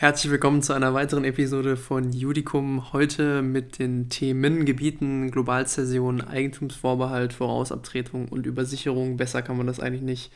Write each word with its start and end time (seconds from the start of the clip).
Herzlich 0.00 0.32
willkommen 0.32 0.62
zu 0.62 0.72
einer 0.72 0.94
weiteren 0.94 1.24
Episode 1.24 1.76
von 1.76 2.10
Judicum. 2.10 2.94
Heute 2.94 3.42
mit 3.42 3.78
den 3.78 4.08
Themengebieten 4.08 5.30
Globalzäsion, 5.30 6.22
Eigentumsvorbehalt, 6.22 7.34
Vorausabtretung 7.34 8.28
und 8.28 8.46
Übersicherung. 8.46 9.18
Besser 9.18 9.42
kann 9.42 9.58
man 9.58 9.66
das 9.66 9.78
eigentlich 9.78 10.00
nicht 10.00 10.32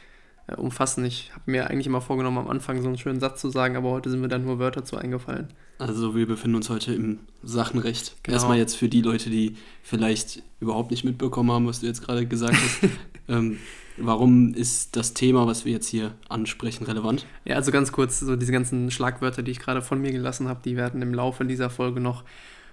äh, 0.49 0.57
umfassen. 0.57 1.07
Ich 1.07 1.31
habe 1.33 1.51
mir 1.51 1.71
eigentlich 1.71 1.87
immer 1.87 2.03
vorgenommen, 2.03 2.37
am 2.37 2.49
Anfang 2.49 2.83
so 2.83 2.89
einen 2.89 2.99
schönen 2.99 3.21
Satz 3.21 3.41
zu 3.41 3.49
sagen, 3.49 3.75
aber 3.77 3.91
heute 3.91 4.11
sind 4.11 4.21
mir 4.21 4.29
dann 4.29 4.45
nur 4.45 4.59
Wörter 4.59 4.85
zu 4.85 4.99
eingefallen. 4.99 5.49
Also 5.79 6.15
wir 6.15 6.27
befinden 6.27 6.57
uns 6.57 6.69
heute 6.69 6.93
im 6.93 7.21
Sachenrecht. 7.43 8.17
Genau. 8.23 8.35
Erstmal 8.35 8.59
jetzt 8.59 8.77
für 8.77 8.91
die 8.91 9.01
Leute, 9.01 9.31
die 9.31 9.57
vielleicht 9.83 10.43
überhaupt 10.61 10.91
nicht 10.91 11.05
mitbekommen 11.05 11.51
haben, 11.51 11.67
was 11.67 11.81
du 11.81 11.87
jetzt 11.87 12.03
gerade 12.03 12.27
gesagt 12.27 12.55
hast. 12.55 12.91
ähm, 13.29 13.61
warum 13.97 14.55
ist 14.55 14.97
das 14.97 15.15
Thema, 15.15 15.47
was 15.47 15.65
wir 15.65 15.73
jetzt 15.73 15.89
hier 15.89 16.15
ansprechen, 16.29 16.85
relevant? 16.85 17.27
Ja, 17.45 17.57
also 17.57 17.71
ganz 17.73 17.93
kurz, 17.93 18.21
so 18.21 18.37
diese 18.37 18.53
ganzen 18.53 18.91
Schlagwörter, 18.91 19.43
die 19.43 19.51
ich 19.51 19.61
gerade 19.61 19.83
von 19.83 20.01
mir 20.01 20.13
gelassen 20.13 20.49
habe, 20.49 20.61
die 20.65 20.77
werden 20.77 21.03
im 21.03 21.15
Laufe 21.15 21.45
dieser 21.45 21.71
Folge 21.71 22.01
noch 22.01 22.25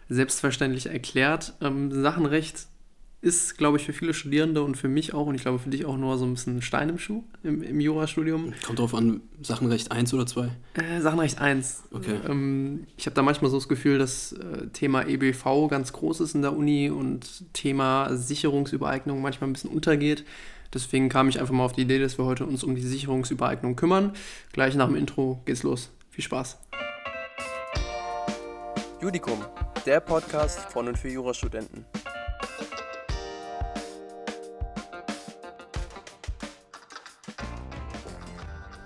selbstverständlich 0.09 0.87
erklärt. 0.87 1.53
Ähm, 1.61 1.91
Sachenrecht 1.91 2.67
ist, 3.21 3.57
glaube 3.57 3.77
ich, 3.77 3.85
für 3.85 3.93
viele 3.93 4.15
Studierende 4.15 4.63
und 4.63 4.75
für 4.75 4.87
mich 4.87 5.13
auch 5.13 5.27
und 5.27 5.35
ich 5.35 5.41
glaube 5.41 5.59
für 5.59 5.69
dich 5.69 5.85
auch 5.85 5.95
nur 5.95 6.17
so 6.17 6.25
ein 6.25 6.33
bisschen 6.33 6.61
Stein 6.63 6.89
im 6.89 6.97
Schuh 6.97 7.23
im, 7.43 7.61
im 7.61 7.79
Jurastudium. 7.79 8.53
Kommt 8.65 8.79
drauf 8.79 8.95
an, 8.95 9.21
Sachenrecht 9.41 9.91
1 9.91 10.13
oder 10.15 10.25
2? 10.25 10.49
Äh, 10.73 11.01
Sachenrecht 11.01 11.39
1. 11.39 11.83
Okay. 11.91 12.19
Ähm, 12.27 12.87
ich 12.97 13.05
habe 13.05 13.13
da 13.13 13.21
manchmal 13.21 13.51
so 13.51 13.57
das 13.57 13.67
Gefühl, 13.67 13.99
dass 13.99 14.33
äh, 14.33 14.67
Thema 14.73 15.07
EBV 15.07 15.67
ganz 15.69 15.93
groß 15.93 16.21
ist 16.21 16.33
in 16.33 16.41
der 16.41 16.57
Uni 16.57 16.89
und 16.89 17.53
Thema 17.53 18.09
Sicherungsübereignung 18.15 19.21
manchmal 19.21 19.49
ein 19.51 19.53
bisschen 19.53 19.69
untergeht. 19.69 20.25
Deswegen 20.73 21.09
kam 21.09 21.27
ich 21.27 21.39
einfach 21.39 21.53
mal 21.53 21.65
auf 21.65 21.73
die 21.73 21.81
Idee, 21.81 21.99
dass 21.99 22.17
wir 22.17 22.25
heute 22.25 22.45
uns 22.45 22.63
um 22.63 22.75
die 22.75 22.81
Sicherungsübereignung 22.81 23.75
kümmern. 23.75 24.13
Gleich 24.53 24.75
nach 24.75 24.87
dem 24.87 24.95
Intro 24.95 25.41
geht's 25.45 25.63
los. 25.63 25.91
Viel 26.09 26.23
Spaß. 26.23 26.59
Judikum, 29.01 29.43
der 29.85 29.99
Podcast 29.99 30.59
von 30.71 30.87
und 30.87 30.97
für 30.97 31.09
Jurastudenten. 31.09 31.85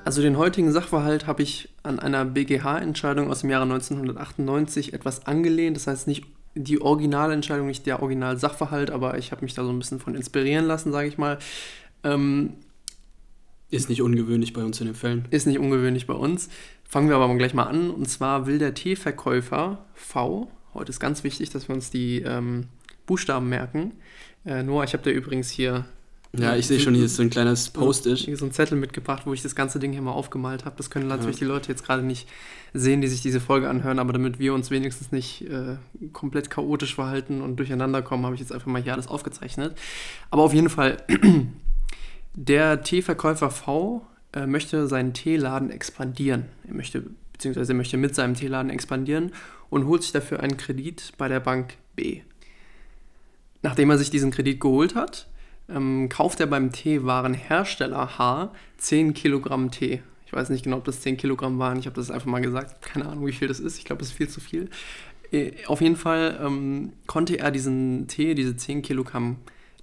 Also 0.05 0.21
den 0.21 0.37
heutigen 0.37 0.71
Sachverhalt 0.71 1.25
habe 1.25 1.41
ich 1.41 1.73
an 1.81 1.99
einer 1.99 2.25
BGH-Entscheidung 2.25 3.29
aus 3.29 3.41
dem 3.41 3.49
Jahre 3.49 3.63
1998 3.63 4.93
etwas 4.93 5.25
angelehnt. 5.25 5.77
Das 5.77 5.87
heißt 5.87 6.07
nicht 6.07 6.25
die 6.55 6.81
Originalentscheidung, 6.81 7.67
nicht 7.67 7.85
der 7.85 8.01
Original-Sachverhalt, 8.01 8.89
aber 8.89 9.17
ich 9.17 9.31
habe 9.31 9.43
mich 9.43 9.53
da 9.53 9.63
so 9.63 9.69
ein 9.69 9.77
bisschen 9.77 9.99
von 9.99 10.15
inspirieren 10.15 10.65
lassen, 10.65 10.91
sage 10.91 11.07
ich 11.07 11.17
mal. 11.17 11.37
Ähm, 12.03 12.53
ist 13.69 13.89
nicht 13.89 14.01
ungewöhnlich 14.01 14.53
bei 14.53 14.63
uns 14.63 14.79
in 14.79 14.87
den 14.87 14.95
Fällen. 14.95 15.27
Ist 15.31 15.47
nicht 15.47 15.59
ungewöhnlich 15.59 16.07
bei 16.07 16.13
uns. 16.13 16.49
Fangen 16.83 17.09
wir 17.09 17.15
aber 17.15 17.27
mal 17.27 17.37
gleich 17.37 17.53
mal 17.53 17.63
an. 17.63 17.89
Und 17.89 18.07
zwar 18.07 18.47
will 18.47 18.57
der 18.57 18.73
Teeverkäufer 18.73 19.85
V, 19.93 20.49
heute 20.73 20.89
ist 20.91 20.99
ganz 20.99 21.23
wichtig, 21.23 21.49
dass 21.49 21.67
wir 21.67 21.75
uns 21.75 21.91
die 21.91 22.21
ähm, 22.21 22.67
Buchstaben 23.05 23.49
merken. 23.49 23.93
Äh, 24.45 24.63
Noah, 24.63 24.83
ich 24.83 24.93
habe 24.93 25.03
dir 25.03 25.11
übrigens 25.11 25.49
hier 25.49 25.85
ja, 26.37 26.55
ich 26.55 26.67
sehe 26.67 26.79
schon, 26.79 26.95
hier 26.95 27.05
ist 27.05 27.15
so 27.15 27.23
ein 27.23 27.29
kleines 27.29 27.69
Post-it. 27.69 28.17
So, 28.17 28.35
so 28.35 28.45
ein 28.45 28.51
Zettel 28.51 28.77
mitgebracht, 28.77 29.23
wo 29.25 29.33
ich 29.33 29.41
das 29.41 29.55
ganze 29.55 29.79
Ding 29.79 29.91
hier 29.91 30.01
mal 30.01 30.11
aufgemalt 30.11 30.65
habe. 30.65 30.75
Das 30.77 30.89
können 30.89 31.07
natürlich 31.07 31.37
ja. 31.37 31.45
die 31.45 31.51
Leute 31.51 31.69
jetzt 31.69 31.83
gerade 31.83 32.03
nicht 32.03 32.27
sehen, 32.73 33.01
die 33.01 33.07
sich 33.07 33.21
diese 33.21 33.39
Folge 33.39 33.69
anhören, 33.69 33.99
aber 33.99 34.13
damit 34.13 34.39
wir 34.39 34.53
uns 34.53 34.71
wenigstens 34.71 35.11
nicht 35.11 35.41
äh, 35.49 35.77
komplett 36.13 36.49
chaotisch 36.49 36.95
verhalten 36.95 37.41
und 37.41 37.57
durcheinander 37.57 38.01
kommen, 38.01 38.25
habe 38.25 38.35
ich 38.35 38.41
jetzt 38.41 38.51
einfach 38.51 38.67
mal 38.67 38.81
hier 38.81 38.93
alles 38.93 39.07
aufgezeichnet. 39.07 39.77
Aber 40.29 40.43
auf 40.43 40.53
jeden 40.53 40.69
Fall, 40.69 40.97
der 42.33 42.81
Teeverkäufer 42.81 43.49
V 43.49 44.05
äh, 44.33 44.45
möchte 44.45 44.87
seinen 44.87 45.13
Teeladen 45.13 45.69
expandieren. 45.69 46.45
Er 46.67 46.73
möchte, 46.73 47.03
beziehungsweise 47.31 47.73
er 47.73 47.77
möchte 47.77 47.97
mit 47.97 48.13
seinem 48.13 48.33
Teeladen 48.33 48.69
expandieren 48.69 49.31
und 49.69 49.85
holt 49.85 50.03
sich 50.03 50.11
dafür 50.11 50.41
einen 50.41 50.57
Kredit 50.57 51.13
bei 51.17 51.27
der 51.27 51.39
Bank 51.39 51.75
B. 51.95 52.21
Nachdem 53.61 53.89
er 53.89 53.97
sich 53.97 54.09
diesen 54.09 54.31
Kredit 54.31 54.59
geholt 54.59 54.95
hat, 54.95 55.27
ähm, 55.69 56.09
kauft 56.09 56.39
er 56.39 56.47
beim 56.47 56.71
Teewarenhersteller 56.71 58.17
H 58.17 58.51
10 58.77 59.13
Kilogramm 59.13 59.71
Tee. 59.71 60.01
Ich 60.25 60.33
weiß 60.33 60.49
nicht 60.49 60.63
genau, 60.63 60.77
ob 60.77 60.85
das 60.85 61.01
10 61.01 61.17
Kilogramm 61.17 61.59
waren. 61.59 61.79
Ich 61.79 61.85
habe 61.85 61.95
das 61.95 62.11
einfach 62.11 62.27
mal 62.27 62.41
gesagt. 62.41 62.81
Keine 62.81 63.07
Ahnung, 63.07 63.25
wie 63.25 63.31
viel 63.31 63.47
das 63.47 63.59
ist. 63.59 63.77
Ich 63.77 63.85
glaube, 63.85 64.01
es 64.01 64.09
ist 64.09 64.17
viel 64.17 64.29
zu 64.29 64.41
viel. 64.41 64.69
Äh, 65.31 65.51
auf 65.67 65.81
jeden 65.81 65.95
Fall 65.95 66.39
ähm, 66.41 66.93
konnte 67.07 67.39
er 67.39 67.51
diesen 67.51 68.07
Tee, 68.07 68.35
diese 68.35 68.55
10 68.55 68.81
Kilogramm 68.81 69.37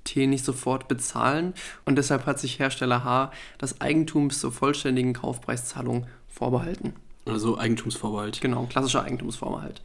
Tee 0.04 0.26
nicht 0.26 0.44
sofort 0.44 0.88
bezahlen 0.88 1.54
und 1.84 1.96
deshalb 1.96 2.26
hat 2.26 2.38
sich 2.38 2.58
Hersteller 2.58 3.04
H 3.04 3.30
das 3.58 3.80
Eigentum 3.80 4.28
bis 4.28 4.40
zur 4.40 4.50
vollständigen 4.50 5.12
Kaufpreiszahlung 5.12 6.06
vorbehalten. 6.28 6.94
Also 7.24 7.56
Eigentumsvorbehalt. 7.56 8.40
Genau, 8.40 8.66
klassischer 8.66 9.04
Eigentumsvorbehalt. 9.04 9.80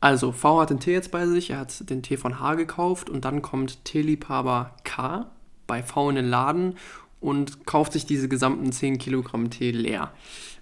Also, 0.00 0.32
V 0.32 0.60
hat 0.60 0.70
den 0.70 0.80
Tee 0.80 0.92
jetzt 0.92 1.10
bei 1.10 1.26
sich, 1.26 1.50
er 1.50 1.58
hat 1.58 1.88
den 1.90 2.02
Tee 2.02 2.16
von 2.16 2.40
H 2.40 2.54
gekauft 2.54 3.10
und 3.10 3.24
dann 3.24 3.42
kommt 3.42 3.84
Teeliebhaber 3.84 4.74
K 4.84 5.30
bei 5.66 5.82
V 5.82 6.10
in 6.10 6.16
den 6.16 6.28
Laden 6.28 6.76
und 7.20 7.66
kauft 7.66 7.92
sich 7.92 8.06
diese 8.06 8.28
gesamten 8.28 8.72
10 8.72 8.98
Kilogramm 8.98 9.50
Tee 9.50 9.70
leer. 9.70 10.12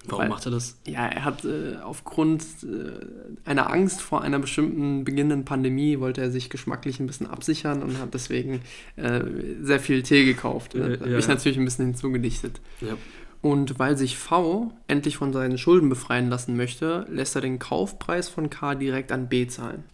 Warum 0.07 0.23
Weil, 0.23 0.29
macht 0.29 0.47
er 0.47 0.53
das? 0.53 0.79
Ja, 0.87 1.07
er 1.07 1.25
hat 1.25 1.45
äh, 1.45 1.77
aufgrund 1.83 2.43
äh, 2.63 3.49
einer 3.49 3.71
Angst 3.71 4.01
vor 4.01 4.23
einer 4.23 4.39
bestimmten 4.39 5.05
beginnenden 5.05 5.45
Pandemie, 5.45 6.01
wollte 6.01 6.21
er 6.21 6.31
sich 6.31 6.51
geschmacklich 6.51 6.99
ein 6.99 7.07
bisschen 7.07 7.27
absichern 7.27 7.83
und 7.83 7.99
hat 7.99 8.15
deswegen 8.15 8.61
äh, 8.97 9.21
sehr 9.61 9.81
viel 9.81 10.03
Tee 10.03 10.25
gekauft. 10.25 10.75
Ne? 10.75 10.99
Da 10.99 11.05
habe 11.05 11.19
ich 11.19 11.29
natürlich 11.29 11.59
ein 11.59 11.65
bisschen 11.65 11.87
hinzugedichtet. 11.87 12.61
Ja. 12.81 12.97
Und 13.41 13.79
weil 13.79 13.97
sich 13.97 14.19
V 14.19 14.73
endlich 14.89 15.17
von 15.17 15.33
seinen 15.33 15.59
Schulden 15.59 15.89
befreien 15.89 16.29
lassen 16.29 16.57
möchte, 16.57 17.07
lässt 17.09 17.37
er 17.37 17.41
den 17.41 17.59
Kaufpreis 17.59 18.29
von 18.29 18.51
K 18.51 18.75
direkt 18.75 19.13
an 19.13 19.29
B 19.29 19.47
zahlen. 19.47 19.85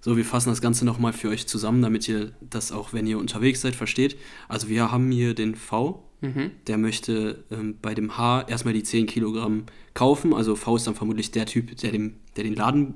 So, 0.00 0.16
wir 0.16 0.24
fassen 0.24 0.50
das 0.50 0.60
Ganze 0.60 0.84
nochmal 0.84 1.12
für 1.12 1.28
euch 1.28 1.46
zusammen, 1.46 1.82
damit 1.82 2.08
ihr 2.08 2.32
das 2.40 2.72
auch, 2.72 2.92
wenn 2.92 3.06
ihr 3.06 3.18
unterwegs 3.18 3.60
seid, 3.60 3.74
versteht. 3.74 4.16
Also 4.48 4.68
wir 4.68 4.90
haben 4.90 5.10
hier 5.10 5.34
den 5.34 5.54
V, 5.54 6.04
mhm. 6.20 6.52
der 6.66 6.78
möchte 6.78 7.44
ähm, 7.50 7.76
bei 7.80 7.94
dem 7.94 8.16
H 8.16 8.42
erstmal 8.42 8.74
die 8.74 8.82
10 8.82 9.06
Kilogramm 9.06 9.66
kaufen. 9.94 10.34
Also 10.34 10.54
V 10.54 10.76
ist 10.76 10.86
dann 10.86 10.94
vermutlich 10.94 11.30
der 11.30 11.46
Typ, 11.46 11.76
der, 11.76 11.92
dem, 11.92 12.16
der 12.36 12.44
den 12.44 12.54
Laden 12.54 12.94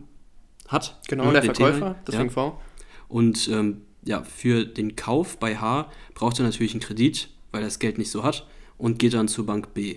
hat. 0.68 1.00
Genau, 1.08 1.26
ne, 1.26 1.32
der 1.32 1.42
Verkäufer, 1.42 1.96
deswegen 2.06 2.28
ja. 2.28 2.30
V. 2.30 2.60
Und 3.08 3.48
ähm, 3.48 3.82
ja, 4.04 4.22
für 4.22 4.64
den 4.64 4.94
Kauf 4.94 5.38
bei 5.38 5.56
H 5.56 5.90
braucht 6.14 6.38
er 6.38 6.44
natürlich 6.44 6.72
einen 6.72 6.80
Kredit, 6.80 7.28
weil 7.50 7.62
er 7.62 7.66
das 7.66 7.78
Geld 7.78 7.98
nicht 7.98 8.10
so 8.10 8.22
hat 8.22 8.46
und 8.80 8.98
geht 8.98 9.14
dann 9.14 9.28
zur 9.28 9.46
Bank 9.46 9.74
B. 9.74 9.96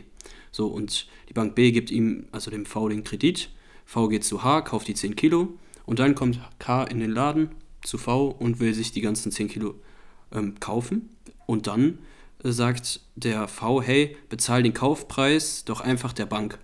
So, 0.51 0.67
und 0.67 1.07
die 1.29 1.33
Bank 1.33 1.55
B 1.55 1.71
gibt 1.71 1.89
ihm, 1.89 2.27
also 2.31 2.51
dem 2.51 2.65
V, 2.65 2.89
den 2.89 3.03
Kredit. 3.03 3.49
V 3.85 4.07
geht 4.07 4.23
zu 4.23 4.43
H, 4.43 4.61
kauft 4.61 4.87
die 4.87 4.93
10 4.93 5.15
Kilo 5.15 5.57
und 5.85 5.99
dann 5.99 6.15
kommt 6.15 6.39
K 6.59 6.83
in 6.83 6.99
den 6.99 7.11
Laden 7.11 7.49
zu 7.81 7.97
V 7.97 8.27
und 8.27 8.59
will 8.59 8.73
sich 8.73 8.91
die 8.91 9.01
ganzen 9.01 9.31
10 9.31 9.47
Kilo 9.49 9.75
ähm, 10.31 10.59
kaufen. 10.59 11.09
Und 11.45 11.67
dann 11.67 11.99
äh, 12.43 12.51
sagt 12.51 13.01
der 13.15 13.47
V, 13.47 13.81
hey, 13.81 14.15
bezahl 14.29 14.63
den 14.63 14.73
Kaufpreis 14.73 15.65
doch 15.65 15.81
einfach 15.81 16.13
der 16.13 16.25
Bank. 16.25 16.59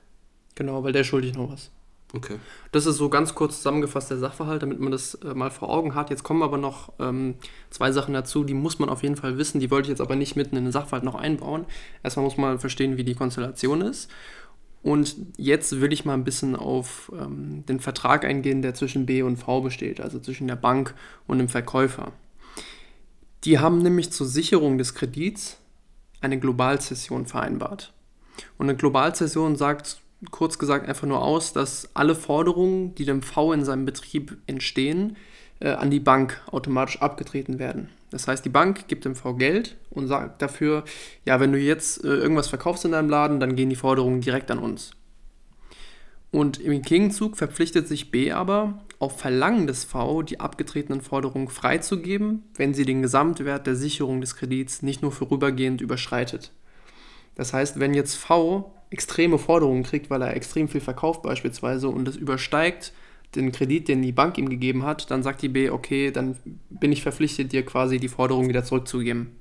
Genau, 0.55 0.83
weil 0.83 0.93
der 0.93 1.03
schuldig 1.03 1.33
noch 1.33 1.51
was. 1.51 1.71
Okay. 2.13 2.37
Das 2.71 2.87
ist 2.87 2.97
so 2.97 3.09
ganz 3.09 3.35
kurz 3.35 3.57
zusammengefasst 3.57 4.09
der 4.09 4.17
Sachverhalt, 4.17 4.63
damit 4.63 4.79
man 4.79 4.91
das 4.91 5.13
äh, 5.15 5.33
mal 5.35 5.51
vor 5.51 5.69
Augen 5.69 5.93
hat. 5.93 6.09
Jetzt 6.09 6.23
kommen 6.23 6.41
aber 6.41 6.57
noch 6.57 6.91
ähm, 6.99 7.35
zwei 7.69 7.91
Sachen 7.91 8.15
dazu, 8.15 8.43
die 8.43 8.55
muss 8.55 8.79
man 8.79 8.89
auf 8.89 9.03
jeden 9.03 9.15
Fall 9.15 9.37
wissen. 9.37 9.59
Die 9.59 9.69
wollte 9.69 9.85
ich 9.85 9.89
jetzt 9.89 10.01
aber 10.01 10.15
nicht 10.15 10.35
mitten 10.35 10.55
in 10.55 10.63
den 10.63 10.71
Sachverhalt 10.71 11.03
noch 11.03 11.15
einbauen. 11.15 11.65
Erstmal 12.01 12.25
muss 12.25 12.37
man 12.37 12.59
verstehen, 12.59 12.97
wie 12.97 13.03
die 13.03 13.13
Konstellation 13.13 13.81
ist. 13.81 14.09
Und 14.81 15.17
jetzt 15.37 15.81
will 15.81 15.93
ich 15.93 16.05
mal 16.05 16.13
ein 16.13 16.23
bisschen 16.23 16.55
auf 16.55 17.11
ähm, 17.13 17.65
den 17.67 17.79
Vertrag 17.79 18.25
eingehen, 18.25 18.61
der 18.61 18.73
zwischen 18.73 19.05
B 19.05 19.21
und 19.21 19.37
V 19.37 19.61
besteht, 19.61 19.99
also 20.01 20.19
zwischen 20.19 20.47
der 20.47 20.55
Bank 20.55 20.95
und 21.27 21.37
dem 21.37 21.49
Verkäufer. 21.49 22.13
Die 23.43 23.59
haben 23.59 23.83
nämlich 23.83 24.11
zur 24.11 24.25
Sicherung 24.25 24.77
des 24.77 24.95
Kredits 24.95 25.57
eine 26.21 26.39
Globalzession 26.39 27.25
vereinbart. 27.25 27.93
Und 28.57 28.69
eine 28.69 28.77
Globalzession 28.77 29.57
sagt 29.57 30.01
kurz 30.31 30.59
gesagt 30.59 30.87
einfach 30.87 31.07
nur 31.07 31.23
aus, 31.23 31.53
dass 31.53 31.89
alle 31.93 32.15
Forderungen, 32.15 32.95
die 32.95 33.05
dem 33.05 33.21
V 33.21 33.53
in 33.53 33.63
seinem 33.63 33.85
Betrieb 33.85 34.37
entstehen, 34.47 35.15
äh, 35.59 35.69
an 35.69 35.89
die 35.89 35.99
Bank 35.99 36.41
automatisch 36.51 37.01
abgetreten 37.01 37.59
werden. 37.59 37.89
Das 38.11 38.27
heißt, 38.27 38.43
die 38.43 38.49
Bank 38.49 38.87
gibt 38.87 39.05
dem 39.05 39.15
V 39.15 39.35
Geld 39.35 39.77
und 39.89 40.07
sagt 40.07 40.41
dafür, 40.41 40.83
ja, 41.25 41.39
wenn 41.39 41.51
du 41.51 41.59
jetzt 41.59 42.03
äh, 42.03 42.07
irgendwas 42.07 42.47
verkaufst 42.47 42.85
in 42.85 42.91
deinem 42.91 43.09
Laden, 43.09 43.39
dann 43.39 43.55
gehen 43.55 43.69
die 43.69 43.75
Forderungen 43.75 44.21
direkt 44.21 44.51
an 44.51 44.59
uns. 44.59 44.91
Und 46.31 46.59
im 46.59 46.81
Gegenzug 46.81 47.37
verpflichtet 47.37 47.87
sich 47.87 48.11
B 48.11 48.31
aber, 48.31 48.83
auf 48.99 49.17
Verlangen 49.17 49.65
des 49.65 49.83
V 49.83 50.21
die 50.21 50.39
abgetretenen 50.39 51.01
Forderungen 51.01 51.47
freizugeben, 51.47 52.43
wenn 52.55 52.73
sie 52.73 52.85
den 52.85 53.01
Gesamtwert 53.01 53.65
der 53.65 53.75
Sicherung 53.75 54.21
des 54.21 54.35
Kredits 54.35 54.81
nicht 54.81 55.01
nur 55.01 55.11
vorübergehend 55.11 55.81
überschreitet. 55.81 56.51
Das 57.35 57.53
heißt, 57.53 57.79
wenn 57.79 57.93
jetzt 57.93 58.15
V 58.15 58.73
extreme 58.89 59.37
Forderungen 59.37 59.83
kriegt, 59.83 60.09
weil 60.09 60.21
er 60.21 60.35
extrem 60.35 60.67
viel 60.67 60.81
verkauft 60.81 61.21
beispielsweise 61.21 61.89
und 61.89 62.05
das 62.05 62.15
übersteigt 62.15 62.93
den 63.35 63.51
Kredit, 63.51 63.87
den 63.87 64.01
die 64.01 64.11
Bank 64.11 64.37
ihm 64.37 64.49
gegeben 64.49 64.83
hat, 64.83 65.11
dann 65.11 65.21
sagt 65.21 65.41
die 65.41 65.49
B, 65.49 65.69
okay, 65.69 66.11
dann 66.11 66.35
bin 66.69 66.91
ich 66.91 67.03
verpflichtet, 67.03 67.51
dir 67.51 67.63
quasi 67.63 67.99
die 67.99 68.07
Forderung 68.07 68.49
wieder 68.49 68.63
zurückzugeben. 68.63 69.35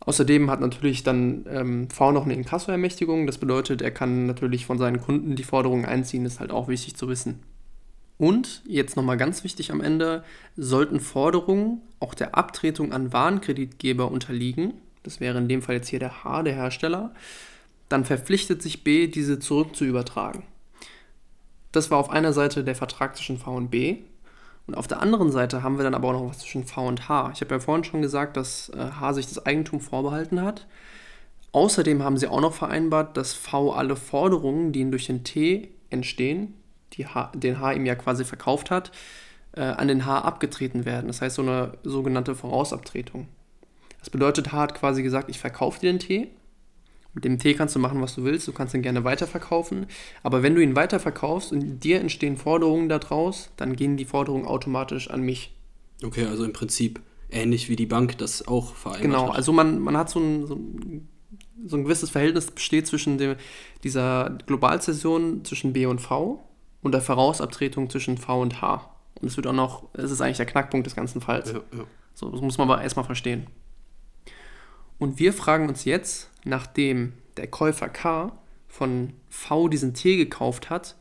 Außerdem 0.00 0.50
hat 0.50 0.60
natürlich 0.60 1.02
dann 1.02 1.46
ähm, 1.48 1.90
V 1.90 2.12
noch 2.12 2.24
eine 2.24 2.34
Inkassoermächtigung. 2.34 3.26
Das 3.26 3.38
bedeutet, 3.38 3.82
er 3.82 3.90
kann 3.90 4.26
natürlich 4.26 4.66
von 4.66 4.78
seinen 4.78 5.00
Kunden 5.00 5.36
die 5.36 5.44
Forderungen 5.44 5.84
einziehen. 5.84 6.24
Ist 6.24 6.40
halt 6.40 6.50
auch 6.50 6.68
wichtig 6.68 6.96
zu 6.96 7.08
wissen. 7.08 7.40
Und 8.16 8.62
jetzt 8.66 8.96
nochmal 8.96 9.16
ganz 9.16 9.44
wichtig 9.44 9.72
am 9.72 9.80
Ende, 9.80 10.24
sollten 10.56 11.00
Forderungen 11.00 11.80
auch 12.00 12.14
der 12.14 12.34
Abtretung 12.34 12.92
an 12.92 13.12
Warenkreditgeber 13.12 14.10
unterliegen, 14.10 14.74
das 15.02 15.20
wäre 15.20 15.38
in 15.38 15.48
dem 15.48 15.62
Fall 15.62 15.76
jetzt 15.76 15.88
hier 15.88 15.98
der 15.98 16.22
H, 16.22 16.42
der 16.42 16.54
Hersteller, 16.54 17.14
dann 17.90 18.06
verpflichtet 18.06 18.62
sich 18.62 18.82
B, 18.82 19.08
diese 19.08 19.38
zurück 19.38 19.76
zu 19.76 19.84
übertragen. 19.84 20.44
Das 21.72 21.90
war 21.90 21.98
auf 21.98 22.08
einer 22.08 22.32
Seite 22.32 22.64
der 22.64 22.74
Vertrag 22.74 23.16
zwischen 23.16 23.36
V 23.36 23.54
und 23.54 23.70
B. 23.70 23.98
Und 24.66 24.76
auf 24.76 24.86
der 24.86 25.00
anderen 25.00 25.32
Seite 25.32 25.62
haben 25.62 25.76
wir 25.76 25.84
dann 25.84 25.94
aber 25.94 26.08
auch 26.08 26.12
noch 26.12 26.30
was 26.30 26.38
zwischen 26.38 26.64
V 26.64 26.86
und 26.86 27.08
H. 27.08 27.32
Ich 27.34 27.40
habe 27.40 27.54
ja 27.54 27.60
vorhin 27.60 27.84
schon 27.84 28.00
gesagt, 28.00 28.36
dass 28.36 28.68
äh, 28.70 28.78
H 28.78 29.14
sich 29.14 29.26
das 29.26 29.44
Eigentum 29.44 29.80
vorbehalten 29.80 30.40
hat. 30.42 30.66
Außerdem 31.52 32.02
haben 32.04 32.16
sie 32.16 32.28
auch 32.28 32.40
noch 32.40 32.54
vereinbart, 32.54 33.16
dass 33.16 33.34
V 33.34 33.72
alle 33.72 33.96
Forderungen, 33.96 34.70
die 34.70 34.88
durch 34.88 35.06
den 35.06 35.24
T 35.24 35.70
entstehen, 35.90 36.54
die 36.92 37.08
H, 37.08 37.32
den 37.34 37.58
H 37.58 37.72
ihm 37.72 37.86
ja 37.86 37.96
quasi 37.96 38.24
verkauft 38.24 38.70
hat, 38.70 38.92
äh, 39.52 39.62
an 39.62 39.88
den 39.88 40.06
H 40.06 40.20
abgetreten 40.20 40.84
werden. 40.84 41.08
Das 41.08 41.20
heißt 41.20 41.34
so 41.34 41.42
eine 41.42 41.72
sogenannte 41.82 42.36
Vorausabtretung. 42.36 43.26
Das 43.98 44.10
bedeutet, 44.10 44.52
H 44.52 44.58
hat 44.58 44.74
quasi 44.76 45.02
gesagt, 45.02 45.28
ich 45.28 45.40
verkaufe 45.40 45.80
dir 45.80 45.92
den 45.92 45.98
Tee. 45.98 46.28
Mit 47.12 47.24
dem 47.24 47.38
Tee 47.38 47.54
kannst 47.54 47.74
du 47.74 47.80
machen, 47.80 48.00
was 48.00 48.14
du 48.14 48.24
willst. 48.24 48.46
Du 48.46 48.52
kannst 48.52 48.72
ihn 48.74 48.82
gerne 48.82 49.02
weiterverkaufen. 49.02 49.86
Aber 50.22 50.42
wenn 50.42 50.54
du 50.54 50.62
ihn 50.62 50.76
weiterverkaufst 50.76 51.50
und 51.52 51.80
dir 51.80 52.00
entstehen 52.00 52.36
Forderungen 52.36 52.88
daraus, 52.88 53.50
dann 53.56 53.74
gehen 53.74 53.96
die 53.96 54.04
Forderungen 54.04 54.46
automatisch 54.46 55.10
an 55.10 55.22
mich. 55.22 55.52
Okay, 56.04 56.24
also 56.26 56.44
im 56.44 56.52
Prinzip 56.52 57.00
ähnlich 57.30 57.68
wie 57.68 57.76
die 57.76 57.86
Bank 57.86 58.18
das 58.18 58.46
auch 58.46 58.74
vereinbart 58.74 59.02
Genau, 59.02 59.28
hat. 59.28 59.36
also 59.36 59.52
man, 59.52 59.80
man 59.80 59.96
hat 59.96 60.08
so 60.10 60.20
ein, 60.20 60.46
so, 60.46 60.54
ein, 60.54 61.08
so 61.66 61.76
ein 61.76 61.84
gewisses 61.84 62.10
Verhältnis 62.10 62.50
besteht 62.50 62.86
zwischen 62.86 63.18
dem, 63.18 63.36
dieser 63.84 64.38
Globalzession 64.46 65.44
zwischen 65.44 65.72
B 65.72 65.86
und 65.86 66.00
V 66.00 66.42
und 66.82 66.92
der 66.92 67.02
Vorausabtretung 67.02 67.90
zwischen 67.90 68.18
V 68.18 68.40
und 68.40 68.62
H. 68.62 68.88
Und 69.20 69.28
es 69.28 69.36
wird 69.36 69.46
auch 69.46 69.52
noch, 69.52 69.88
es 69.94 70.10
ist 70.10 70.20
eigentlich 70.20 70.38
der 70.38 70.46
Knackpunkt 70.46 70.86
des 70.86 70.96
ganzen 70.96 71.20
Falls. 71.20 71.52
Ja, 71.52 71.60
ja. 71.76 71.84
So, 72.14 72.30
das 72.30 72.40
muss 72.40 72.56
man 72.56 72.70
aber 72.70 72.82
erstmal 72.82 73.04
verstehen. 73.04 73.46
Und 74.98 75.18
wir 75.18 75.32
fragen 75.32 75.68
uns 75.68 75.84
jetzt, 75.84 76.29
nachdem 76.44 77.12
der 77.36 77.46
Käufer 77.46 77.88
K 77.88 78.32
von 78.68 79.12
V 79.28 79.68
diesen 79.68 79.94
Tee 79.94 80.16
gekauft 80.16 80.70
hat 80.70 80.96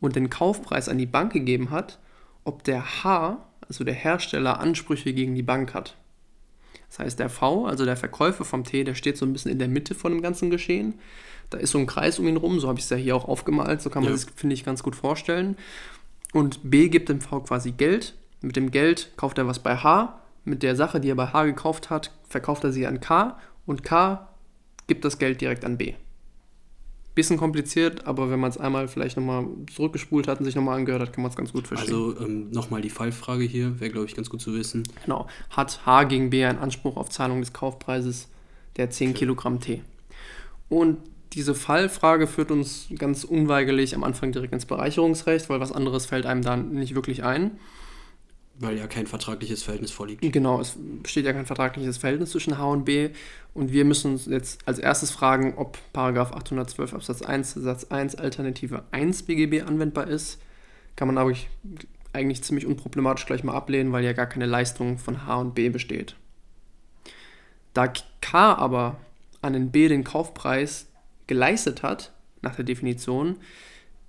und 0.00 0.16
den 0.16 0.30
Kaufpreis 0.30 0.88
an 0.88 0.98
die 0.98 1.06
Bank 1.06 1.32
gegeben 1.32 1.70
hat, 1.70 1.98
ob 2.44 2.64
der 2.64 3.04
H, 3.04 3.38
also 3.68 3.84
der 3.84 3.94
Hersteller, 3.94 4.60
Ansprüche 4.60 5.12
gegen 5.12 5.34
die 5.34 5.42
Bank 5.42 5.74
hat. 5.74 5.96
Das 6.88 6.98
heißt, 6.98 7.18
der 7.20 7.28
V, 7.28 7.66
also 7.66 7.84
der 7.84 7.96
Verkäufer 7.96 8.44
vom 8.44 8.64
Tee, 8.64 8.82
der 8.84 8.94
steht 8.94 9.16
so 9.16 9.24
ein 9.24 9.32
bisschen 9.32 9.52
in 9.52 9.58
der 9.58 9.68
Mitte 9.68 9.94
von 9.94 10.10
dem 10.12 10.22
ganzen 10.22 10.50
Geschehen. 10.50 10.94
Da 11.50 11.58
ist 11.58 11.70
so 11.70 11.78
ein 11.78 11.86
Kreis 11.86 12.18
um 12.18 12.26
ihn 12.26 12.36
rum, 12.36 12.58
so 12.58 12.68
habe 12.68 12.78
ich 12.78 12.84
es 12.84 12.90
ja 12.90 12.96
hier 12.96 13.14
auch 13.14 13.28
aufgemalt, 13.28 13.80
so 13.82 13.90
kann 13.90 14.02
man 14.02 14.12
Ja. 14.12 14.18
sich, 14.18 14.30
finde 14.34 14.54
ich, 14.54 14.64
ganz 14.64 14.82
gut 14.82 14.96
vorstellen. 14.96 15.56
Und 16.32 16.68
B 16.68 16.88
gibt 16.88 17.08
dem 17.08 17.20
V 17.20 17.40
quasi 17.40 17.72
Geld. 17.72 18.14
Mit 18.40 18.56
dem 18.56 18.70
Geld 18.70 19.12
kauft 19.16 19.38
er 19.38 19.46
was 19.46 19.58
bei 19.60 19.76
H. 19.76 20.20
Mit 20.44 20.62
der 20.62 20.74
Sache, 20.74 21.00
die 21.00 21.10
er 21.10 21.16
bei 21.16 21.26
H 21.26 21.44
gekauft 21.44 21.90
hat, 21.90 22.12
verkauft 22.28 22.64
er 22.64 22.72
sie 22.72 22.86
an 22.86 23.00
K. 23.00 23.38
Und 23.66 23.82
K 23.84 24.28
gibt 24.90 25.04
das 25.04 25.18
Geld 25.18 25.40
direkt 25.40 25.64
an 25.64 25.78
B. 25.78 25.94
Bisschen 27.14 27.36
kompliziert, 27.36 28.08
aber 28.08 28.28
wenn 28.28 28.40
man 28.40 28.50
es 28.50 28.58
einmal 28.58 28.88
vielleicht 28.88 29.16
nochmal 29.16 29.46
zurückgespult 29.72 30.26
hat 30.26 30.40
und 30.40 30.46
sich 30.46 30.56
nochmal 30.56 30.78
angehört 30.78 31.02
hat, 31.02 31.12
kann 31.12 31.22
man 31.22 31.30
es 31.30 31.36
ganz 31.36 31.52
gut 31.52 31.68
verstehen. 31.68 31.94
Also 31.94 32.18
ähm, 32.18 32.50
nochmal 32.50 32.80
die 32.80 32.90
Fallfrage 32.90 33.44
hier, 33.44 33.78
wäre 33.78 33.92
glaube 33.92 34.06
ich 34.06 34.16
ganz 34.16 34.30
gut 34.30 34.40
zu 34.40 34.52
wissen. 34.52 34.82
Genau. 35.04 35.28
Hat 35.50 35.86
H 35.86 36.04
gegen 36.04 36.30
B 36.30 36.44
einen 36.44 36.58
Anspruch 36.58 36.96
auf 36.96 37.08
Zahlung 37.08 37.38
des 37.38 37.52
Kaufpreises 37.52 38.26
der 38.76 38.90
10 38.90 39.14
Kilogramm 39.14 39.60
Tee? 39.60 39.82
Und 40.68 40.98
diese 41.34 41.54
Fallfrage 41.54 42.26
führt 42.26 42.50
uns 42.50 42.88
ganz 42.98 43.22
unweigerlich 43.22 43.94
am 43.94 44.02
Anfang 44.02 44.32
direkt 44.32 44.52
ins 44.52 44.66
Bereicherungsrecht, 44.66 45.48
weil 45.48 45.60
was 45.60 45.70
anderes 45.70 46.06
fällt 46.06 46.26
einem 46.26 46.42
da 46.42 46.56
nicht 46.56 46.96
wirklich 46.96 47.22
ein. 47.22 47.52
Weil 48.62 48.76
ja 48.76 48.86
kein 48.86 49.06
vertragliches 49.06 49.62
Verhältnis 49.62 49.90
vorliegt. 49.90 50.20
Genau, 50.20 50.60
es 50.60 50.76
besteht 51.02 51.24
ja 51.24 51.32
kein 51.32 51.46
vertragliches 51.46 51.96
Verhältnis 51.96 52.30
zwischen 52.30 52.58
H 52.58 52.64
und 52.66 52.84
B 52.84 53.08
und 53.54 53.72
wir 53.72 53.86
müssen 53.86 54.12
uns 54.12 54.26
jetzt 54.26 54.60
als 54.68 54.78
erstes 54.78 55.10
fragen, 55.10 55.54
ob 55.56 55.78
Paragraph 55.94 56.32
812 56.32 56.92
Absatz 56.92 57.22
1 57.22 57.54
Satz 57.54 57.84
1 57.84 58.16
Alternative 58.16 58.84
1 58.90 59.22
BGB 59.22 59.66
anwendbar 59.66 60.08
ist. 60.08 60.42
Kann 60.94 61.08
man 61.08 61.16
aber 61.16 61.32
eigentlich 62.12 62.42
ziemlich 62.42 62.66
unproblematisch 62.66 63.24
gleich 63.24 63.44
mal 63.44 63.54
ablehnen, 63.54 63.92
weil 63.92 64.04
ja 64.04 64.12
gar 64.12 64.26
keine 64.26 64.46
Leistung 64.46 64.98
von 64.98 65.26
H 65.26 65.36
und 65.36 65.54
B 65.54 65.70
besteht. 65.70 66.16
Da 67.72 67.90
K 68.20 68.54
aber 68.54 68.98
an 69.40 69.54
den 69.54 69.70
B 69.70 69.88
den 69.88 70.04
Kaufpreis 70.04 70.86
geleistet 71.26 71.82
hat, 71.82 72.12
nach 72.42 72.56
der 72.56 72.64
Definition, 72.64 73.36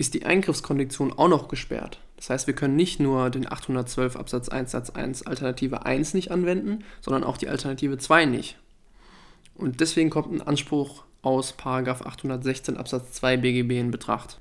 ist 0.01 0.13
die 0.15 0.25
Eingriffskondition 0.25 1.13
auch 1.13 1.29
noch 1.29 1.47
gesperrt. 1.47 1.99
Das 2.17 2.29
heißt, 2.29 2.47
wir 2.47 2.53
können 2.55 2.75
nicht 2.75 2.99
nur 2.99 3.29
den 3.29 3.49
812 3.51 4.15
Absatz 4.15 4.49
1 4.49 4.71
Satz 4.71 4.89
1 4.89 5.25
Alternative 5.25 5.85
1 5.85 6.13
nicht 6.13 6.31
anwenden, 6.31 6.83
sondern 6.99 7.23
auch 7.23 7.37
die 7.37 7.47
Alternative 7.47 7.97
2 7.97 8.25
nicht. 8.25 8.57
Und 9.55 9.79
deswegen 9.79 10.09
kommt 10.09 10.31
ein 10.33 10.41
Anspruch 10.41 11.03
aus 11.21 11.53
Paragraph 11.53 12.01
816 12.05 12.77
Absatz 12.77 13.13
2 13.13 13.37
BGB 13.37 13.79
in 13.79 13.91
Betracht. 13.91 14.39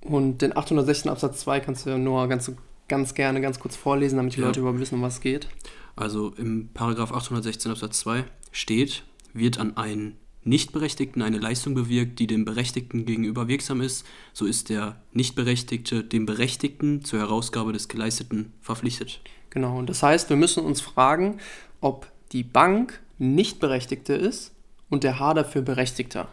Und 0.00 0.42
den 0.42 0.56
816 0.56 1.10
Absatz 1.10 1.40
2 1.40 1.60
kannst 1.60 1.86
du 1.86 1.96
nur 1.98 2.26
ganz, 2.28 2.50
ganz 2.88 3.14
gerne 3.14 3.40
ganz 3.40 3.60
kurz 3.60 3.76
vorlesen, 3.76 4.16
damit 4.16 4.34
die 4.34 4.40
Ja. 4.40 4.46
Leute 4.46 4.60
überhaupt 4.60 4.80
wissen, 4.80 4.96
um 4.96 5.02
was 5.02 5.14
es 5.14 5.20
geht. 5.20 5.48
Also 5.94 6.32
im 6.38 6.70
Paragraph 6.72 7.12
816 7.12 7.70
Absatz 7.70 8.00
2 8.00 8.24
steht, 8.50 9.04
wird 9.34 9.58
an 9.58 9.76
einen 9.76 10.16
Nichtberechtigten 10.44 11.22
eine 11.22 11.38
Leistung 11.38 11.74
bewirkt, 11.74 12.18
die 12.18 12.26
dem 12.26 12.44
Berechtigten 12.44 13.06
gegenüber 13.06 13.48
wirksam 13.48 13.80
ist, 13.80 14.04
so 14.32 14.44
ist 14.44 14.70
der 14.70 14.96
Nichtberechtigte 15.12 16.02
dem 16.02 16.26
Berechtigten 16.26 17.04
zur 17.04 17.20
Herausgabe 17.20 17.72
des 17.72 17.88
Geleisteten 17.88 18.52
verpflichtet. 18.60 19.20
Genau, 19.50 19.78
und 19.78 19.88
das 19.88 20.02
heißt, 20.02 20.30
wir 20.30 20.36
müssen 20.36 20.64
uns 20.64 20.80
fragen, 20.80 21.38
ob 21.80 22.10
die 22.32 22.42
Bank 22.42 23.00
nicht 23.18 23.60
Berechtigte 23.60 24.14
ist 24.14 24.52
und 24.90 25.04
der 25.04 25.20
H 25.20 25.34
dafür 25.34 25.62
Berechtigter. 25.62 26.28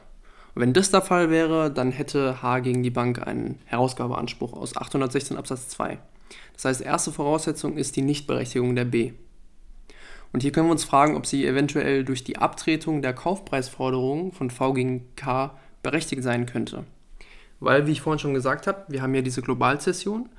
Und 0.56 0.61
wenn 0.61 0.73
das 0.73 0.89
der 0.89 1.01
Fall 1.01 1.29
wäre, 1.29 1.71
dann 1.71 1.91
hätte 1.91 2.41
H 2.41 2.59
gegen 2.59 2.81
die 2.81 2.89
Bank 2.89 3.25
einen 3.25 3.59
Herausgabeanspruch 3.65 4.53
aus 4.53 4.75
816 4.75 5.38
Absatz 5.38 5.69
2. 5.69 6.00
Das 6.53 6.65
heißt, 6.65 6.81
erste 6.81 7.11
Voraussetzung 7.11 7.77
ist 7.77 7.95
die 7.95 8.01
Nichtberechtigung 8.01 8.75
der 8.75 8.85
B. 8.85 9.13
Und 10.31 10.42
hier 10.42 10.52
können 10.52 10.68
wir 10.68 10.72
uns 10.72 10.84
fragen, 10.84 11.16
ob 11.16 11.26
sie 11.26 11.46
eventuell 11.46 12.06
durch 12.06 12.24
die 12.24 12.38
Abtretung 12.38 13.02
der 13.02 13.14
Kaufpreisforderung 13.14 14.31
von 14.31 14.52
V 14.52 14.74
gegen 14.74 15.16
K 15.16 15.58
berechtigt 15.81 16.24
sein 16.24 16.46
könnte. 16.46 16.84
Weil, 17.60 17.88
wie 17.88 17.92
ich 17.92 18.02
vorhin 18.02 18.20
schon 18.20 18.34
gesagt 18.34 18.68
habe, 18.68 18.86
wir 18.88 19.02
haben 19.02 19.16
ja 19.16 19.22
diese 19.22 19.42
Globalzession, 19.42 20.30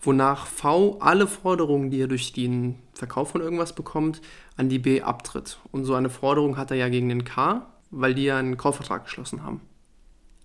wonach 0.00 0.46
V 0.46 0.98
alle 1.00 1.26
Forderungen, 1.26 1.90
die 1.90 2.00
er 2.00 2.08
durch 2.08 2.32
den 2.32 2.78
Verkauf 2.94 3.30
von 3.30 3.40
irgendwas 3.40 3.74
bekommt, 3.74 4.20
an 4.56 4.68
die 4.68 4.78
B 4.78 5.02
abtritt. 5.02 5.58
Und 5.72 5.84
so 5.84 5.94
eine 5.94 6.10
Forderung 6.10 6.56
hat 6.56 6.70
er 6.70 6.76
ja 6.76 6.88
gegen 6.88 7.08
den 7.08 7.24
K, 7.24 7.66
weil 7.90 8.14
die 8.14 8.24
ja 8.24 8.38
einen 8.38 8.56
Kaufvertrag 8.56 9.04
geschlossen 9.04 9.42
haben. 9.42 9.60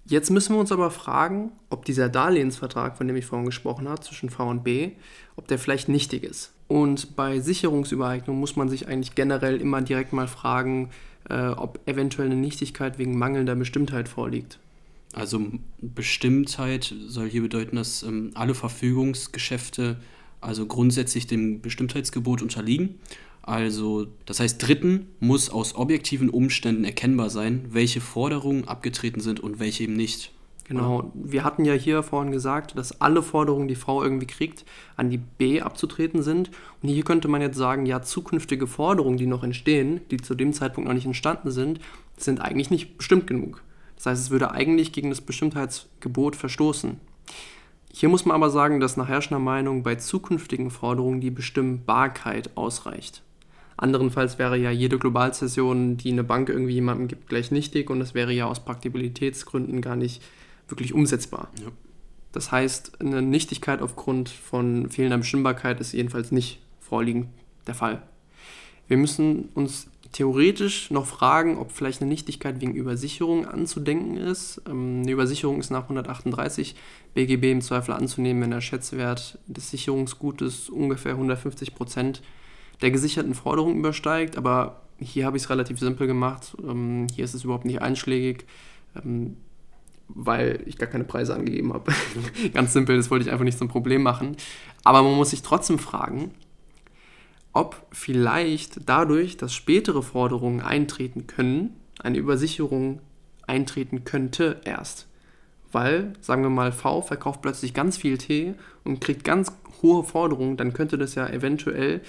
Jetzt 0.10 0.32
müssen 0.32 0.56
wir 0.56 0.60
uns 0.60 0.72
aber 0.72 0.90
fragen, 0.90 1.52
ob 1.70 1.86
dieser 1.86 2.10
Darlehensvertrag, 2.10 2.98
von 2.98 3.08
dem 3.08 3.16
ich 3.16 3.28
vorhin 3.28 3.46
gesprochen 3.46 3.88
habe, 3.88 4.02
zwischen 4.02 4.32
V 4.32 4.50
und 4.50 4.64
B, 4.64 4.94
ob 5.36 5.48
der 5.48 5.60
vielleicht 5.60 5.88
nichtig 5.88 6.24
ist. 6.24 6.52
Und 6.68 7.16
bei 7.16 7.40
Sicherungsübereignung 7.40 8.40
muss 8.40 8.56
man 8.56 8.70
sich 8.70 8.88
eigentlich 8.88 9.14
generell 9.14 9.62
immer 9.62 9.84
direkt 9.84 10.12
mal 10.12 10.28
fragen, 10.28 10.90
äh, 11.30 11.50
ob 11.50 11.80
eventuell 11.88 12.26
eine 12.26 12.40
Nichtigkeit 12.40 12.98
wegen 12.98 13.20
mangelnder 13.20 13.56
Bestimmtheit 13.56 14.10
vorliegt. 14.10 14.58
Also 15.14 15.44
Bestimmtheit 15.80 16.92
soll 17.06 17.30
hier 17.30 17.44
bedeuten, 17.44 17.76
dass 17.76 18.02
ähm, 18.02 18.32
alle 18.34 18.56
Verfügungsgeschäfte 18.56 19.98
also 20.42 20.66
grundsätzlich 20.66 21.28
dem 21.28 21.62
Bestimmtheitsgebot 21.62 22.42
unterliegen. 22.42 22.96
Also, 23.42 24.08
das 24.26 24.40
heißt, 24.40 24.66
Dritten 24.66 25.08
muss 25.20 25.50
aus 25.50 25.76
objektiven 25.76 26.30
Umständen 26.30 26.84
erkennbar 26.84 27.30
sein, 27.30 27.66
welche 27.70 28.02
Forderungen 28.02 28.68
abgetreten 28.68 29.22
sind 29.22 29.40
und 29.40 29.60
welche 29.60 29.84
eben 29.84 29.96
nicht. 29.96 30.32
Genau, 30.70 31.12
wir 31.16 31.44
hatten 31.44 31.66
ja 31.66 31.74
hier 31.74 32.04
vorhin 32.04 32.32
gesagt, 32.32 32.78
dass 32.78 33.02
alle 33.02 33.24
Forderungen, 33.24 33.68
die 33.68 33.74
V 33.74 34.04
irgendwie 34.04 34.28
kriegt, 34.28 34.66
an 34.98 35.10
die 35.10 35.18
B 35.18 35.62
abzutreten 35.62 36.22
sind. 36.22 36.52
Und 36.84 36.90
hier 36.90 37.04
könnte 37.04 37.28
man 37.28 37.42
jetzt 37.42 37.58
sagen, 37.58 37.88
ja, 37.88 38.04
zukünftige 38.04 38.68
Forderungen, 38.68 39.18
die 39.18 39.26
noch 39.26 39.44
entstehen, 39.44 40.02
die 40.12 40.18
zu 40.18 40.36
dem 40.36 40.54
Zeitpunkt 40.54 40.88
noch 40.88 40.94
nicht 40.94 41.08
entstanden 41.08 41.50
sind, 41.50 41.80
sind 42.18 42.40
eigentlich 42.40 42.70
nicht 42.70 42.98
bestimmt 42.98 43.26
genug. 43.26 43.64
Das 43.96 44.06
heißt, 44.06 44.22
es 44.22 44.30
würde 44.30 44.52
eigentlich 44.52 44.92
gegen 44.92 45.10
das 45.10 45.22
Bestimmtheitsgebot 45.22 46.36
verstoßen. 46.36 46.98
Hier 47.92 48.10
muss 48.10 48.26
man 48.26 48.36
aber 48.36 48.50
sagen, 48.50 48.80
dass 48.80 48.98
nach 48.98 49.08
herrschender 49.08 49.40
Meinung 49.40 49.84
bei 49.84 49.96
zukünftigen 49.96 50.72
Forderungen 50.72 51.22
die 51.22 51.32
Bestimmbarkeit 51.32 52.56
ausreicht. 52.56 53.24
Anderenfalls 53.78 54.38
wäre 54.38 54.58
ja 54.58 54.72
jede 54.72 55.00
Globalzession, 55.00 55.98
die 55.98 56.12
eine 56.12 56.24
Bank 56.24 56.50
irgendwie 56.50 56.74
jemandem 56.74 57.08
gibt, 57.08 57.30
gleich 57.30 57.50
nichtig 57.50 57.90
und 57.90 58.00
das 58.00 58.14
wäre 58.14 58.34
ja 58.34 58.46
aus 58.46 58.60
Praktikabilitätsgründen 58.64 59.82
gar 59.82 59.96
nicht 59.96 60.22
wirklich 60.68 60.94
umsetzbar. 60.94 61.50
Ja. 61.62 61.72
Das 62.32 62.52
heißt, 62.52 63.02
eine 63.02 63.22
Nichtigkeit 63.22 63.82
aufgrund 63.82 64.30
von 64.30 64.90
fehlender 64.90 65.18
Bestimmbarkeit 65.18 65.80
ist 65.80 65.94
jedenfalls 65.94 66.32
nicht 66.32 66.60
vorliegend 66.80 67.28
der 67.68 67.76
Fall. 67.76 68.02
Wir 68.88 68.98
müssen 68.98 69.50
uns 69.56 69.88
theoretisch 70.12 70.90
noch 70.92 71.06
fragen, 71.06 71.58
ob 71.58 71.72
vielleicht 71.72 72.02
eine 72.02 72.10
Nichtigkeit 72.10 72.62
wegen 72.62 72.74
Übersicherung 72.74 73.46
anzudenken 73.46 74.18
ist. 74.18 74.62
Ähm, 74.68 75.02
eine 75.02 75.12
Übersicherung 75.12 75.60
ist 75.60 75.70
nach 75.70 75.84
138 75.84 76.76
BGB 77.14 77.52
im 77.52 77.62
Zweifel 77.62 77.94
anzunehmen, 77.94 78.42
wenn 78.42 78.52
der 78.52 78.62
Schätzwert 78.62 79.38
des 79.48 79.70
Sicherungsgutes 79.70 80.70
ungefähr 80.70 81.14
150 81.14 81.76
Prozent 81.76 82.22
der 82.82 82.92
gesicherten 82.92 83.36
Forderung 83.36 83.78
übersteigt. 83.78 84.38
Aber 84.38 84.82
hier 85.00 85.26
habe 85.26 85.38
ich 85.38 85.44
es 85.44 85.50
relativ 85.50 85.80
simpel 85.80 86.08
gemacht. 86.08 86.56
Ähm, 86.64 87.08
hier 87.14 87.26
ist 87.26 87.34
es 87.34 87.44
überhaupt 87.44 87.66
nicht 87.66 87.82
einschlägig, 87.82 88.46
ähm, 89.04 89.38
weil 90.08 90.64
ich 90.66 90.78
gar 90.78 90.90
keine 90.90 91.04
Preise 91.04 91.36
angegeben 91.36 91.72
habe. 91.74 91.94
Ganz 92.54 92.74
simpel, 92.74 92.98
das 92.98 93.12
wollte 93.12 93.26
ich 93.26 93.32
einfach 93.32 93.46
nicht 93.46 93.60
zum 93.60 93.68
Problem 93.68 94.02
machen. 94.02 94.36
Aber 94.84 95.04
man 95.04 95.16
muss 95.16 95.30
sich 95.30 95.44
trotzdem 95.44 95.78
fragen, 95.78 96.32
ob 97.54 97.86
vielleicht 97.92 98.82
dadurch, 98.88 99.38
dass 99.38 99.54
spätere 99.54 100.02
Forderungen 100.02 100.62
eintreten 100.62 101.28
können, 101.28 101.76
eine 102.00 102.18
Übersicherung 102.18 103.02
eintreten 103.48 104.04
könnte 104.04 104.62
erst. 104.64 105.08
Weil, 105.72 106.14
sagen 106.22 106.44
wir 106.44 106.50
mal, 106.50 106.72
V 106.72 107.02
verkauft 107.02 107.42
plötzlich 107.42 107.74
ganz 107.74 107.98
viel 107.98 108.18
T 108.18 108.56
und 108.84 109.02
kriegt 109.02 109.24
ganz 109.24 109.52
hohe 109.82 110.04
Forderungen, 110.04 110.58
dann 110.58 110.74
könnte 110.74 110.98
das 110.98 111.16
ja 111.16 111.28
eventuell 111.28 112.02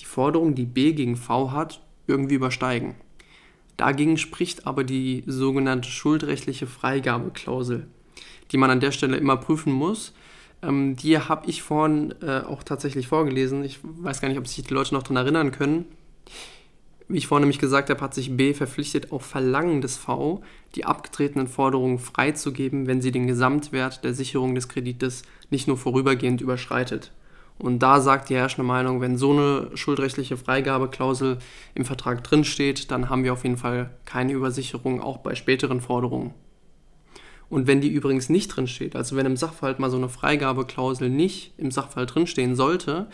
die 0.00 0.04
Forderung, 0.04 0.54
die 0.54 0.66
B 0.66 0.92
gegen 0.92 1.16
V 1.16 1.50
hat, 1.52 1.80
irgendwie 2.06 2.36
übersteigen. 2.36 2.94
Dagegen 3.76 4.18
spricht 4.18 4.66
aber 4.66 4.82
die 4.84 5.22
sogenannte 5.26 5.88
schuldrechtliche 5.88 6.66
Freigabeklausel, 6.66 7.86
die 8.50 8.56
man 8.56 8.70
an 8.70 8.80
der 8.80 8.92
Stelle 8.92 9.16
immer 9.16 9.36
prüfen 9.36 9.72
muss, 9.72 10.14
ähm, 10.62 10.96
die 10.96 11.18
habe 11.18 11.48
ich 11.48 11.62
vorhin 11.62 12.14
äh, 12.22 12.40
auch 12.40 12.62
tatsächlich 12.62 13.08
vorgelesen. 13.08 13.64
Ich 13.64 13.78
weiß 13.82 14.20
gar 14.20 14.28
nicht, 14.28 14.38
ob 14.38 14.46
sich 14.46 14.64
die 14.64 14.74
Leute 14.74 14.94
noch 14.94 15.02
daran 15.02 15.16
erinnern 15.16 15.52
können. 15.52 15.84
Wie 17.10 17.16
ich 17.16 17.26
vorhin 17.26 17.42
nämlich 17.42 17.58
gesagt 17.58 17.88
habe, 17.88 18.00
hat 18.02 18.12
sich 18.12 18.36
B 18.36 18.52
verpflichtet, 18.52 19.12
auf 19.12 19.24
Verlangen 19.24 19.80
des 19.80 19.96
V 19.96 20.42
die 20.74 20.84
abgetretenen 20.84 21.48
Forderungen 21.48 21.98
freizugeben, 21.98 22.86
wenn 22.86 23.00
sie 23.00 23.12
den 23.12 23.26
Gesamtwert 23.26 24.04
der 24.04 24.12
Sicherung 24.12 24.54
des 24.54 24.68
Kredites 24.68 25.22
nicht 25.48 25.68
nur 25.68 25.78
vorübergehend 25.78 26.42
überschreitet. 26.42 27.12
Und 27.58 27.80
da 27.80 28.00
sagt 28.00 28.28
die 28.28 28.36
herrschende 28.36 28.66
Meinung, 28.66 29.00
wenn 29.00 29.16
so 29.16 29.32
eine 29.32 29.70
schuldrechtliche 29.74 30.36
Freigabeklausel 30.36 31.38
im 31.74 31.84
Vertrag 31.84 32.22
drinsteht, 32.22 32.90
dann 32.90 33.08
haben 33.08 33.24
wir 33.24 33.32
auf 33.32 33.42
jeden 33.42 33.56
Fall 33.56 33.90
keine 34.04 34.32
Übersicherung, 34.32 35.00
auch 35.00 35.18
bei 35.18 35.34
späteren 35.34 35.80
Forderungen. 35.80 36.34
Und 37.50 37.66
wenn 37.66 37.80
die 37.80 37.88
übrigens 37.88 38.28
nicht 38.28 38.48
drinsteht, 38.48 38.94
also 38.94 39.16
wenn 39.16 39.26
im 39.26 39.36
Sachverhalt 39.36 39.78
mal 39.78 39.90
so 39.90 39.96
eine 39.96 40.08
Freigabeklausel 40.08 41.08
nicht 41.08 41.52
im 41.56 41.70
Sachverhalt 41.70 42.14
drinstehen 42.14 42.56
sollte, 42.56 43.06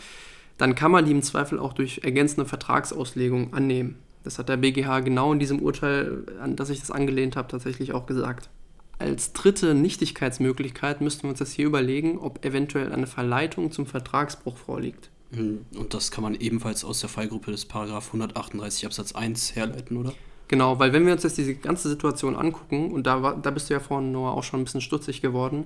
dann 0.57 0.75
kann 0.75 0.91
man 0.91 1.05
die 1.05 1.11
im 1.11 1.21
Zweifel 1.21 1.59
auch 1.59 1.73
durch 1.73 2.01
ergänzende 2.03 2.47
Vertragsauslegung 2.47 3.53
annehmen. 3.53 3.97
Das 4.23 4.39
hat 4.39 4.49
der 4.49 4.57
BGH 4.57 5.01
genau 5.01 5.31
in 5.31 5.39
diesem 5.39 5.59
Urteil, 5.61 6.23
an 6.41 6.55
das 6.55 6.69
ich 6.69 6.79
das 6.79 6.91
angelehnt 6.91 7.35
habe, 7.35 7.47
tatsächlich 7.47 7.93
auch 7.93 8.07
gesagt. 8.07 8.49
Als 8.97 9.33
dritte 9.33 9.75
Nichtigkeitsmöglichkeit 9.75 11.01
müssten 11.01 11.23
wir 11.23 11.29
uns 11.29 11.39
das 11.39 11.51
hier 11.51 11.65
überlegen, 11.65 12.17
ob 12.17 12.43
eventuell 12.45 12.91
eine 12.91 13.07
Verleitung 13.07 13.71
zum 13.71 13.85
Vertragsbruch 13.85 14.57
vorliegt. 14.57 15.09
Hm, 15.31 15.65
und 15.75 15.93
das 15.93 16.11
kann 16.11 16.23
man 16.23 16.35
ebenfalls 16.35 16.85
aus 16.85 17.01
der 17.01 17.09
Fallgruppe 17.09 17.51
des 17.51 17.65
Paragraph 17.65 18.07
138 18.07 18.85
Absatz 18.85 19.13
1 19.13 19.55
herleiten, 19.55 19.97
oder? 19.97 20.13
Genau, 20.47 20.77
weil 20.77 20.93
wenn 20.93 21.05
wir 21.05 21.13
uns 21.13 21.23
jetzt 21.23 21.37
diese 21.37 21.55
ganze 21.55 21.89
Situation 21.89 22.35
angucken, 22.35 22.91
und 22.91 23.07
da, 23.07 23.23
war, 23.23 23.35
da 23.35 23.51
bist 23.51 23.69
du 23.69 23.73
ja 23.73 23.79
vorhin 23.79 24.11
Noah 24.11 24.33
auch 24.33 24.43
schon 24.43 24.61
ein 24.61 24.63
bisschen 24.63 24.81
stutzig 24.81 25.21
geworden, 25.21 25.65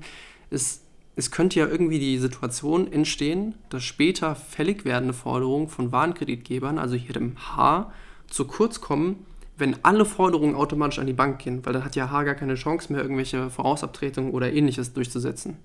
ist, 0.50 0.84
es 1.16 1.32
könnte 1.32 1.60
ja 1.60 1.68
irgendwie 1.68 2.00
die 2.00 2.18
Situation 2.18 2.92
entstehen, 2.92 3.56
dass 3.70 3.84
später 3.84 4.36
fällig 4.36 4.86
werdende 4.86 5.14
Forderungen 5.14 5.68
von 5.68 5.92
Warenkreditgebern, 5.92 6.80
also 6.80 6.96
hier 6.96 7.14
dem 7.14 7.36
H, 7.38 7.92
zu 8.28 8.46
kurz 8.46 8.80
kommen, 8.80 9.26
wenn 9.58 9.84
alle 9.84 10.06
Forderungen 10.06 10.56
automatisch 10.56 11.00
an 11.00 11.08
die 11.08 11.14
Bank 11.14 11.40
gehen, 11.40 11.66
weil 11.66 11.74
dann 11.74 11.84
hat 11.84 11.98
ja 11.98 12.10
H 12.10 12.24
gar 12.24 12.36
keine 12.36 12.56
Chance 12.56 12.94
mehr, 12.94 13.02
irgendwelche 13.02 13.50
Vorausabtretungen 13.50 14.32
oder 14.32 14.54
ähnliches 14.54 14.94
durchzusetzen. 14.94 15.58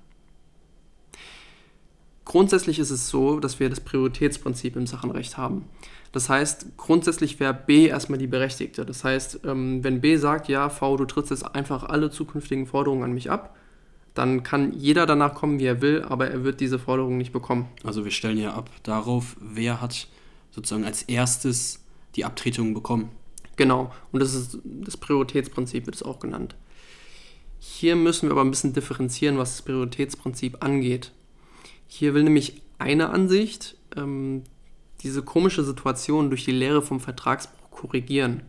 Grundsätzlich 2.25 2.79
ist 2.81 2.91
es 2.91 3.09
so, 3.09 3.39
dass 3.39 3.61
wir 3.61 3.71
das 3.71 3.81
Prioritätsprinzip 3.81 4.75
im 4.75 4.87
Sachenrecht 4.87 5.37
haben. 5.37 5.67
Das 6.15 6.29
heißt, 6.29 6.77
grundsätzlich 6.77 7.41
wäre 7.41 7.53
B 7.53 7.89
erstmal 7.89 8.21
die 8.21 8.29
Berechtigte. 8.29 8.87
Das 8.87 9.03
heißt, 9.03 9.41
ähm, 9.45 9.83
wenn 9.83 10.01
B 10.01 10.17
sagt, 10.17 10.47
ja, 10.47 10.69
V, 10.69 10.97
du 10.97 11.07
trittst 11.07 11.33
jetzt 11.33 11.57
einfach 11.57 11.83
alle 11.83 12.09
zukünftigen 12.09 12.69
Forderungen 12.69 13.03
an 13.03 13.13
mich 13.13 13.33
ab, 13.33 13.57
dann 14.15 14.45
kann 14.45 14.73
jeder 14.75 15.07
danach 15.07 15.35
kommen, 15.35 15.59
wie 15.59 15.67
er 15.67 15.83
will, 15.83 16.05
aber 16.05 16.31
er 16.31 16.45
wird 16.45 16.61
diese 16.61 16.79
Forderung 16.79 17.19
nicht 17.19 17.33
bekommen. 17.33 17.69
Also 17.83 18.05
wir 18.05 18.13
stellen 18.13 18.39
ja 18.39 18.55
ab 18.55 18.71
darauf, 18.85 19.35
wer 19.41 19.81
hat 19.81 20.07
sozusagen 20.53 20.85
als 20.85 21.03
erstes 21.03 21.81
die 22.15 22.25
Abtretung 22.25 22.75
bekommen. 22.75 23.09
Genau, 23.57 23.93
und 24.13 24.21
das 24.21 24.35
ist 24.35 24.59
das 24.63 24.97
Prioritätsprinzip, 24.97 25.87
wird 25.87 25.97
es 25.97 26.05
auch 26.05 26.21
genannt. 26.21 26.55
Hier 27.59 27.97
müssen 27.97 28.29
wir 28.29 28.35
aber 28.35 28.43
ein 28.43 28.51
bisschen 28.51 28.73
differenzieren, 28.73 29.37
was 29.37 29.57
das 29.57 29.63
Prioritätsprinzip 29.63 30.63
angeht. 30.63 31.11
Hier 31.89 32.15
will 32.15 32.23
nämlich 32.23 32.63
eine 32.79 33.11
Ansicht 33.11 33.77
ähm, 33.97 34.45
diese 35.05 35.23
komische 35.23 35.63
Situation 35.63 36.31
durch 36.31 36.45
die 36.45 36.53
Lehre 36.53 36.83
vom 36.83 36.99
Vertragsbruch 36.99 37.71
korrigieren. 37.71 38.43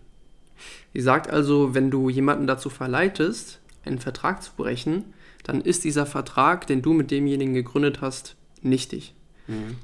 Sie 0.93 1.01
sagt 1.01 1.29
also, 1.29 1.75
wenn 1.75 1.91
du 1.91 2.09
jemanden 2.09 2.47
dazu 2.47 2.69
verleitest, 2.69 3.59
einen 3.83 3.99
Vertrag 3.99 4.41
zu 4.41 4.51
brechen, 4.55 5.13
dann 5.43 5.61
ist 5.61 5.83
dieser 5.83 6.05
Vertrag, 6.05 6.65
den 6.65 6.81
du 6.81 6.93
mit 6.93 7.11
demjenigen 7.11 7.53
gegründet 7.53 7.99
hast, 8.01 8.35
nichtig. 8.61 9.13
Mhm. 9.47 9.75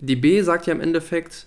Die 0.00 0.16
B 0.16 0.42
sagt 0.42 0.66
ja 0.66 0.74
im 0.74 0.80
Endeffekt, 0.80 1.46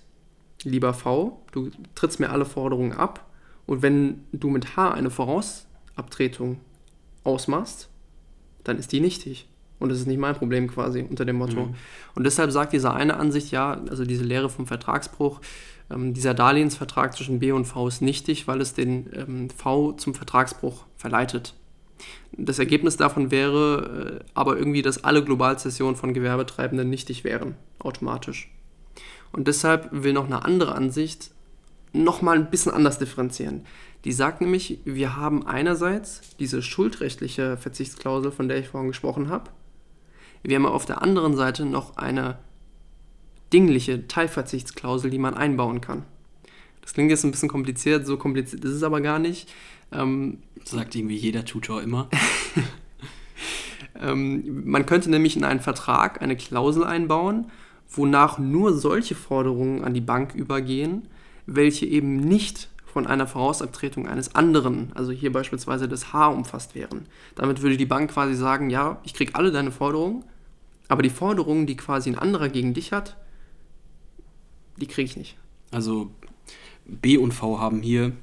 lieber 0.63 0.93
V, 0.93 1.43
du 1.51 1.69
trittst 1.93 2.19
mir 2.19 2.29
alle 2.29 2.45
Forderungen 2.45 2.93
ab 2.93 3.29
und 3.67 3.81
wenn 3.81 4.23
du 4.31 4.49
mit 4.49 4.77
H 4.77 4.91
eine 4.91 5.11
Vorausabtretung 5.11 6.61
ausmachst, 7.23 7.89
dann 8.63 8.79
ist 8.79 8.93
die 8.93 9.01
nichtig. 9.01 9.48
Und 9.79 9.89
das 9.89 9.99
ist 9.99 10.07
nicht 10.07 10.19
mein 10.19 10.35
Problem 10.35 10.67
quasi 10.67 11.05
unter 11.09 11.25
dem 11.25 11.37
Motto. 11.37 11.67
Mhm. 11.67 11.75
Und 12.15 12.23
deshalb 12.25 12.51
sagt 12.51 12.73
diese 12.73 12.93
eine 12.93 13.17
Ansicht, 13.17 13.51
ja, 13.51 13.81
also 13.89 14.03
diese 14.05 14.23
Lehre 14.23 14.49
vom 14.49 14.67
Vertragsbruch, 14.67 15.39
ähm, 15.89 16.13
dieser 16.13 16.33
Darlehensvertrag 16.33 17.15
zwischen 17.15 17.39
B 17.39 17.51
und 17.51 17.65
V 17.65 17.87
ist 17.87 18.01
nichtig, 18.01 18.47
weil 18.47 18.61
es 18.61 18.73
den 18.73 19.09
ähm, 19.13 19.49
V 19.49 19.93
zum 19.93 20.13
Vertragsbruch 20.13 20.85
verleitet. 20.95 21.55
Das 22.31 22.59
Ergebnis 22.59 22.97
davon 22.97 23.31
wäre 23.31 24.21
äh, 24.21 24.25
aber 24.33 24.57
irgendwie, 24.57 24.81
dass 24.81 25.03
alle 25.03 25.23
Globalzessionen 25.23 25.95
von 25.95 26.13
Gewerbetreibenden 26.13 26.89
nichtig 26.89 27.23
wären, 27.23 27.55
automatisch. 27.79 28.51
Und 29.31 29.47
deshalb 29.47 29.89
will 29.91 30.13
noch 30.13 30.25
eine 30.25 30.43
andere 30.45 30.75
Ansicht 30.75 31.31
nochmal 31.93 32.37
ein 32.37 32.49
bisschen 32.49 32.71
anders 32.71 32.99
differenzieren. 32.99 33.65
Die 34.05 34.11
sagt 34.11 34.41
nämlich, 34.41 34.79
wir 34.85 35.17
haben 35.17 35.45
einerseits 35.45 36.21
diese 36.37 36.61
schuldrechtliche 36.61 37.57
Verzichtsklausel, 37.57 38.31
von 38.31 38.47
der 38.47 38.59
ich 38.59 38.69
vorhin 38.69 38.89
gesprochen 38.89 39.29
habe, 39.29 39.49
wir 40.43 40.55
haben 40.55 40.65
auf 40.65 40.85
der 40.85 41.01
anderen 41.01 41.35
Seite 41.35 41.65
noch 41.65 41.97
eine 41.97 42.37
dingliche 43.51 44.07
Teilverzichtsklausel, 44.07 45.09
die 45.09 45.17
man 45.17 45.33
einbauen 45.33 45.81
kann. 45.81 46.03
Das 46.81 46.93
klingt 46.93 47.11
jetzt 47.11 47.23
ein 47.23 47.31
bisschen 47.31 47.49
kompliziert, 47.49 48.05
so 48.05 48.17
kompliziert 48.17 48.63
ist 48.63 48.73
es 48.73 48.83
aber 48.83 49.01
gar 49.01 49.19
nicht. 49.19 49.49
Ähm, 49.91 50.39
Sagt 50.63 50.95
irgendwie 50.95 51.15
jeder 51.15 51.45
Tutor 51.45 51.81
immer. 51.81 52.09
ähm, 53.99 54.63
man 54.65 54.85
könnte 54.85 55.09
nämlich 55.09 55.35
in 55.35 55.43
einen 55.43 55.59
Vertrag 55.59 56.21
eine 56.21 56.35
Klausel 56.35 56.83
einbauen, 56.83 57.51
wonach 57.89 58.37
nur 58.37 58.73
solche 58.73 59.15
Forderungen 59.15 59.83
an 59.83 59.93
die 59.93 60.01
Bank 60.01 60.35
übergehen, 60.35 61.07
welche 61.45 61.85
eben 61.85 62.17
nicht 62.17 62.69
von 62.91 63.07
einer 63.07 63.27
Vorausabtretung 63.27 64.07
eines 64.07 64.35
anderen, 64.35 64.91
also 64.95 65.11
hier 65.11 65.31
beispielsweise 65.31 65.87
des 65.87 66.11
H 66.11 66.27
umfasst 66.27 66.75
wären. 66.75 67.05
Damit 67.35 67.61
würde 67.61 67.77
die 67.77 67.85
Bank 67.85 68.11
quasi 68.11 68.35
sagen, 68.35 68.69
ja, 68.69 68.99
ich 69.03 69.13
kriege 69.13 69.35
alle 69.35 69.51
deine 69.51 69.71
Forderungen, 69.71 70.25
aber 70.87 71.03
die 71.03 71.09
Forderungen, 71.09 71.67
die 71.67 71.77
quasi 71.77 72.09
ein 72.09 72.17
anderer 72.17 72.49
gegen 72.49 72.73
dich 72.73 72.91
hat, 72.91 73.15
die 74.77 74.87
kriege 74.87 75.05
ich 75.05 75.17
nicht. 75.17 75.37
Also 75.71 76.09
B 76.85 77.17
und 77.17 77.33
V 77.33 77.59
haben 77.59 77.81
hier 77.81 78.13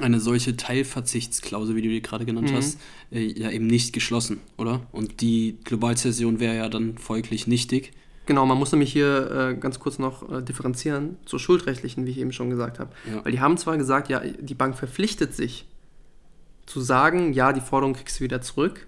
eine 0.00 0.20
solche 0.20 0.56
Teilverzichtsklausel, 0.56 1.74
wie 1.74 1.82
du 1.82 1.88
die 1.88 2.02
gerade 2.02 2.24
genannt 2.24 2.50
mhm. 2.50 2.56
hast, 2.56 2.78
äh, 3.10 3.20
ja 3.20 3.50
eben 3.50 3.66
nicht 3.66 3.92
geschlossen, 3.92 4.40
oder? 4.56 4.86
Und 4.92 5.20
die 5.20 5.56
Globalzession 5.64 6.40
wäre 6.40 6.56
ja 6.56 6.68
dann 6.68 6.98
folglich 6.98 7.46
nichtig. 7.46 7.92
Genau, 8.28 8.44
man 8.44 8.58
muss 8.58 8.72
nämlich 8.72 8.92
hier 8.92 9.30
äh, 9.30 9.54
ganz 9.54 9.80
kurz 9.80 9.98
noch 9.98 10.30
äh, 10.30 10.42
differenzieren 10.42 11.16
zur 11.24 11.38
schuldrechtlichen, 11.38 12.04
wie 12.04 12.10
ich 12.10 12.18
eben 12.18 12.30
schon 12.30 12.50
gesagt 12.50 12.78
habe. 12.78 12.90
Ja. 13.10 13.24
Weil 13.24 13.32
die 13.32 13.40
haben 13.40 13.56
zwar 13.56 13.78
gesagt, 13.78 14.10
ja, 14.10 14.20
die 14.20 14.54
Bank 14.54 14.76
verpflichtet 14.76 15.34
sich 15.34 15.66
zu 16.66 16.82
sagen, 16.82 17.32
ja, 17.32 17.54
die 17.54 17.62
Forderung 17.62 17.94
kriegst 17.94 18.20
du 18.20 18.24
wieder 18.24 18.42
zurück, 18.42 18.86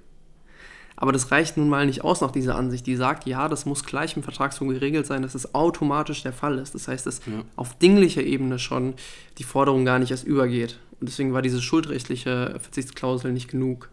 aber 0.94 1.10
das 1.10 1.30
reicht 1.30 1.56
nun 1.56 1.70
mal 1.70 1.86
nicht 1.86 2.04
aus 2.04 2.20
nach 2.20 2.32
dieser 2.32 2.54
Ansicht. 2.54 2.86
Die 2.86 2.96
sagt, 2.96 3.26
ja, 3.26 3.48
das 3.48 3.64
muss 3.64 3.82
gleich 3.82 4.14
im 4.14 4.22
Vertrag 4.22 4.52
so 4.52 4.66
geregelt 4.66 5.06
sein, 5.06 5.22
dass 5.22 5.34
es 5.34 5.54
automatisch 5.54 6.22
der 6.22 6.34
Fall 6.34 6.58
ist. 6.58 6.74
Das 6.74 6.86
heißt, 6.86 7.06
dass 7.06 7.24
ja. 7.24 7.42
auf 7.56 7.78
dinglicher 7.78 8.22
Ebene 8.22 8.58
schon 8.58 8.92
die 9.38 9.44
Forderung 9.44 9.86
gar 9.86 9.98
nicht 9.98 10.10
erst 10.10 10.24
übergeht. 10.24 10.78
Und 11.00 11.08
deswegen 11.08 11.32
war 11.32 11.40
diese 11.40 11.62
schuldrechtliche 11.62 12.58
Verzichtsklausel 12.60 13.32
nicht 13.32 13.48
genug. 13.48 13.88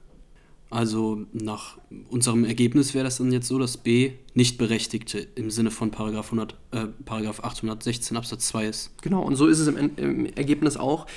Also 0.70 1.26
nach 1.32 1.78
unserem 2.10 2.44
Ergebnis 2.44 2.94
wäre 2.94 3.06
das 3.06 3.18
dann 3.18 3.32
jetzt 3.32 3.48
so, 3.48 3.58
dass 3.58 3.78
B 3.78 4.14
nicht 4.34 4.58
Berechtigte 4.58 5.20
im 5.36 5.50
Sinne 5.50 5.72
von 5.72 5.92
Paragraph, 5.92 6.26
100, 6.26 6.56
äh, 6.72 6.88
Paragraph 7.06 7.42
816 7.42 8.18
Absatz 8.18 8.48
2 8.50 8.66
ist. 8.66 9.02
Genau, 9.02 9.24
und 9.24 9.36
so 9.36 9.48
ist 9.48 9.60
es 9.60 9.68
im, 9.68 9.96
im 9.96 10.26
Ergebnis 10.26 10.76
auch. 10.76 11.08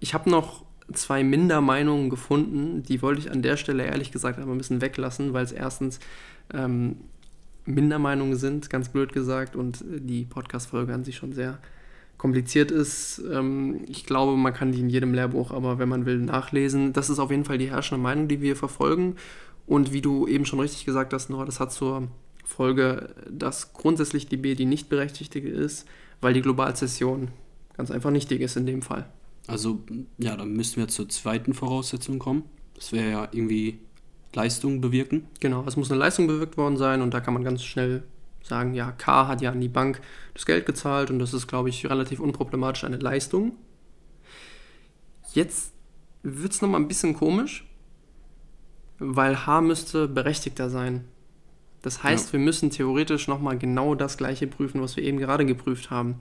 Ich 0.00 0.14
habe 0.14 0.28
noch 0.30 0.64
zwei 0.92 1.22
Mindermeinungen 1.22 2.10
gefunden, 2.10 2.82
die 2.82 3.02
wollte 3.02 3.20
ich 3.20 3.30
an 3.30 3.42
der 3.42 3.56
Stelle 3.56 3.84
ehrlich 3.84 4.12
gesagt 4.12 4.38
aber 4.38 4.52
ein 4.52 4.58
bisschen 4.58 4.80
weglassen, 4.80 5.32
weil 5.32 5.44
es 5.44 5.52
erstens 5.52 6.00
ähm, 6.52 6.96
Mindermeinungen 7.66 8.36
sind, 8.36 8.70
ganz 8.70 8.88
blöd 8.88 9.12
gesagt, 9.12 9.56
und 9.56 9.84
die 9.86 10.24
Podcast-Folge 10.24 10.94
an 10.94 11.04
sich 11.04 11.16
schon 11.16 11.32
sehr 11.32 11.58
kompliziert 12.18 12.70
ist. 12.70 13.22
Ähm, 13.30 13.84
ich 13.88 14.06
glaube, 14.06 14.36
man 14.36 14.54
kann 14.54 14.72
die 14.72 14.80
in 14.80 14.88
jedem 14.88 15.14
Lehrbuch, 15.14 15.50
aber 15.50 15.78
wenn 15.78 15.88
man 15.88 16.06
will, 16.06 16.18
nachlesen. 16.18 16.92
Das 16.92 17.10
ist 17.10 17.18
auf 17.18 17.30
jeden 17.30 17.44
Fall 17.44 17.58
die 17.58 17.70
herrschende 17.70 18.02
Meinung, 18.02 18.28
die 18.28 18.40
wir 18.40 18.56
verfolgen. 18.56 19.16
Und 19.66 19.92
wie 19.92 20.00
du 20.00 20.26
eben 20.26 20.46
schon 20.46 20.60
richtig 20.60 20.84
gesagt 20.84 21.12
hast, 21.12 21.28
Nora, 21.28 21.44
das 21.44 21.60
hat 21.60 21.72
zur 21.72 22.08
Folge, 22.44 23.14
dass 23.30 23.72
grundsätzlich 23.72 24.28
die 24.28 24.36
B 24.36 24.54
die 24.54 24.64
nicht 24.64 24.88
berechtigte 24.88 25.40
ist, 25.40 25.86
weil 26.20 26.32
die 26.32 26.42
Globalzession 26.42 27.28
ganz 27.76 27.90
einfach 27.90 28.10
nichtig 28.10 28.40
ist 28.40 28.56
in 28.56 28.66
dem 28.66 28.82
Fall. 28.82 29.08
Also 29.48 29.80
ja, 30.18 30.36
dann 30.36 30.52
müssten 30.52 30.80
wir 30.80 30.88
zur 30.88 31.08
zweiten 31.08 31.54
Voraussetzung 31.54 32.18
kommen. 32.18 32.44
Das 32.74 32.92
wäre 32.92 33.10
ja 33.10 33.28
irgendwie 33.32 33.80
Leistung 34.34 34.80
bewirken. 34.80 35.26
Genau, 35.40 35.64
es 35.66 35.76
muss 35.76 35.90
eine 35.90 35.98
Leistung 35.98 36.26
bewirkt 36.26 36.56
worden 36.56 36.76
sein 36.76 37.02
und 37.02 37.12
da 37.12 37.20
kann 37.20 37.34
man 37.34 37.44
ganz 37.44 37.62
schnell 37.62 38.04
sagen, 38.46 38.74
ja, 38.74 38.92
K 38.92 39.26
hat 39.28 39.40
ja 39.42 39.50
an 39.50 39.60
die 39.60 39.68
Bank 39.68 40.00
das 40.34 40.46
Geld 40.46 40.66
gezahlt 40.66 41.10
und 41.10 41.18
das 41.18 41.34
ist, 41.34 41.46
glaube 41.46 41.68
ich, 41.68 41.88
relativ 41.88 42.20
unproblematisch 42.20 42.84
eine 42.84 42.96
Leistung. 42.98 43.52
Jetzt 45.32 45.72
wird 46.22 46.52
es 46.52 46.62
nochmal 46.62 46.80
ein 46.80 46.88
bisschen 46.88 47.14
komisch, 47.14 47.66
weil 48.98 49.46
H 49.46 49.60
müsste 49.60 50.08
berechtigter 50.08 50.70
sein. 50.70 51.04
Das 51.82 52.02
heißt, 52.02 52.28
Ja. 52.28 52.32
wir 52.34 52.40
müssen 52.40 52.70
theoretisch 52.70 53.28
nochmal 53.28 53.58
genau 53.58 53.94
das 53.94 54.16
gleiche 54.16 54.46
prüfen, 54.46 54.80
was 54.80 54.96
wir 54.96 55.04
eben 55.04 55.18
gerade 55.18 55.44
geprüft 55.44 55.90
haben. 55.90 56.16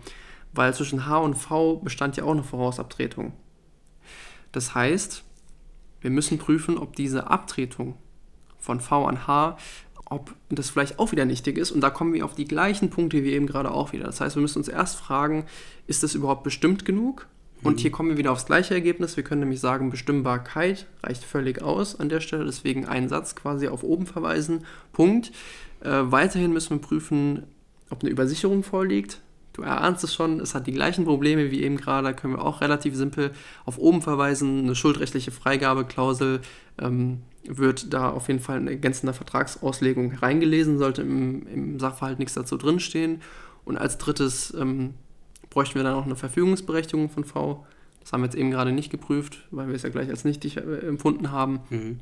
Weil 0.54 0.74
zwischen 0.74 1.06
H 1.06 1.18
und 1.18 1.36
V 1.36 1.78
bestand 1.78 2.18
ja 2.18 2.24
auch 2.24 2.32
eine 2.32 2.44
Vorausabtretung. 2.44 3.34
Das 4.52 4.76
heißt, 4.76 5.24
wir 6.02 6.10
müssen 6.12 6.38
prüfen, 6.38 6.78
ob 6.78 6.96
diese 6.96 7.28
Abtretung 7.30 7.96
von 8.58 8.80
V 8.80 9.06
an 9.06 9.28
H, 9.28 9.58
ob 10.16 10.34
das 10.50 10.70
vielleicht 10.70 10.98
auch 10.98 11.12
wieder 11.12 11.26
nichtig 11.26 11.58
ist. 11.58 11.72
Und 11.72 11.82
da 11.82 11.90
kommen 11.90 12.14
wir 12.14 12.24
auf 12.24 12.36
die 12.36 12.46
gleichen 12.46 12.90
Punkte 12.90 13.24
wie 13.24 13.34
eben 13.34 13.48
gerade 13.48 13.72
auch 13.72 13.92
wieder. 13.92 14.06
Das 14.06 14.22
heißt, 14.22 14.36
wir 14.36 14.42
müssen 14.42 14.60
uns 14.60 14.70
erst 14.70 14.96
fragen, 14.98 15.46
ist 15.88 16.04
das 16.04 16.16
überhaupt 16.16 16.44
bestimmt 16.44 16.86
genug? 16.86 17.28
Und 17.64 17.80
hier 17.80 17.92
kommen 17.92 18.10
wir 18.10 18.18
wieder 18.18 18.32
aufs 18.32 18.46
gleiche 18.46 18.76
Ergebnis. 18.76 19.18
Wir 19.18 19.24
können 19.24 19.42
nämlich 19.42 19.60
sagen, 19.60 19.90
Bestimmbarkeit 19.90 20.86
reicht 21.02 21.24
völlig 21.24 21.64
aus 21.64 22.00
an 22.00 22.10
der 22.10 22.20
Stelle. 22.20 22.46
Deswegen 22.46 22.86
einen 22.86 23.10
Satz 23.10 23.36
quasi 23.36 23.68
auf 23.68 23.84
oben 23.84 24.06
verweisen. 24.06 24.66
Punkt. 24.94 25.32
Äh, 25.82 25.90
weiterhin 25.90 26.54
müssen 26.54 26.72
wir 26.72 26.82
prüfen, 26.82 27.44
ob 27.90 28.02
eine 28.02 28.12
Übersicherung 28.12 28.64
vorliegt. 28.64 29.20
Du 29.54 29.64
erahnst 29.64 30.04
es 30.04 30.14
schon, 30.14 30.40
es 30.42 30.54
hat 30.54 30.68
die 30.68 30.74
gleichen 30.74 31.06
Probleme 31.06 31.50
wie 31.50 31.64
eben 31.64 31.78
gerade. 31.78 32.08
Da 32.08 32.14
können 32.14 32.34
wir 32.36 32.46
auch 32.46 32.62
relativ 32.62 32.96
simpel 32.96 33.32
auf 33.66 33.80
oben 33.80 34.02
verweisen. 34.02 34.60
Eine 34.60 34.76
schuldrechtliche 34.76 35.32
Freigabeklausel 35.32 36.42
ähm, 36.80 37.22
wird 37.48 37.94
da 37.94 38.10
auf 38.10 38.28
jeden 38.28 38.40
Fall 38.40 38.60
in 38.60 38.68
ergänzender 38.68 39.14
Vertragsauslegung 39.14 40.14
reingelesen, 40.14 40.78
sollte 40.78 41.02
im, 41.02 41.48
im 41.48 41.80
Sachverhalt 41.80 42.20
nichts 42.20 42.34
dazu 42.34 42.58
drinstehen. 42.58 43.22
Und 43.64 43.78
als 43.78 43.98
drittes 43.98 44.54
ähm, 44.60 44.94
bräuchten 45.50 45.76
wir 45.76 45.84
dann 45.84 45.96
auch 45.96 46.06
eine 46.06 46.16
Verfügungsberechtigung 46.16 47.10
von 47.10 47.24
V. 47.24 47.66
Das 48.02 48.14
haben 48.14 48.22
wir 48.22 48.26
jetzt 48.26 48.36
eben 48.36 48.52
gerade 48.52 48.72
nicht 48.72 48.92
geprüft, 48.92 49.48
weil 49.52 49.68
wir 49.68 49.76
es 49.76 49.84
ja 49.84 49.90
gleich 49.90 50.10
als 50.10 50.26
nichtig 50.26 50.58
äh, 50.58 50.62
empfunden 50.88 51.32
haben. 51.32 51.60
Mhm. 51.70 52.00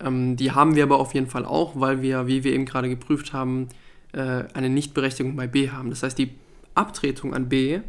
Ähm, 0.00 0.36
die 0.36 0.52
haben 0.52 0.74
wir 0.74 0.82
aber 0.82 0.98
auf 0.98 1.14
jeden 1.14 1.28
Fall 1.28 1.44
auch, 1.44 1.78
weil 1.78 2.02
wir, 2.02 2.26
wie 2.26 2.44
wir 2.44 2.52
eben 2.52 2.64
gerade 2.64 2.88
geprüft 2.88 3.32
haben, 3.32 3.68
äh, 4.12 4.44
eine 4.54 4.68
Nichtberechtigung 4.68 5.36
bei 5.36 5.46
B 5.46 5.70
haben. 5.70 5.90
Das 5.90 6.02
heißt, 6.02 6.18
die 6.18 6.34
Abtretung 6.74 7.34
an 7.34 7.48
B 7.48 7.80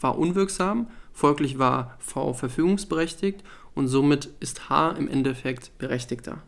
war 0.00 0.18
unwirksam, 0.18 0.88
folglich 1.12 1.58
war 1.58 1.96
V 1.98 2.32
verfügungsberechtigt 2.32 3.44
und 3.80 3.88
somit 3.88 4.28
ist 4.40 4.68
H 4.68 4.92
im 4.92 5.08
Endeffekt 5.08 5.76
berechtigter. 5.78 6.42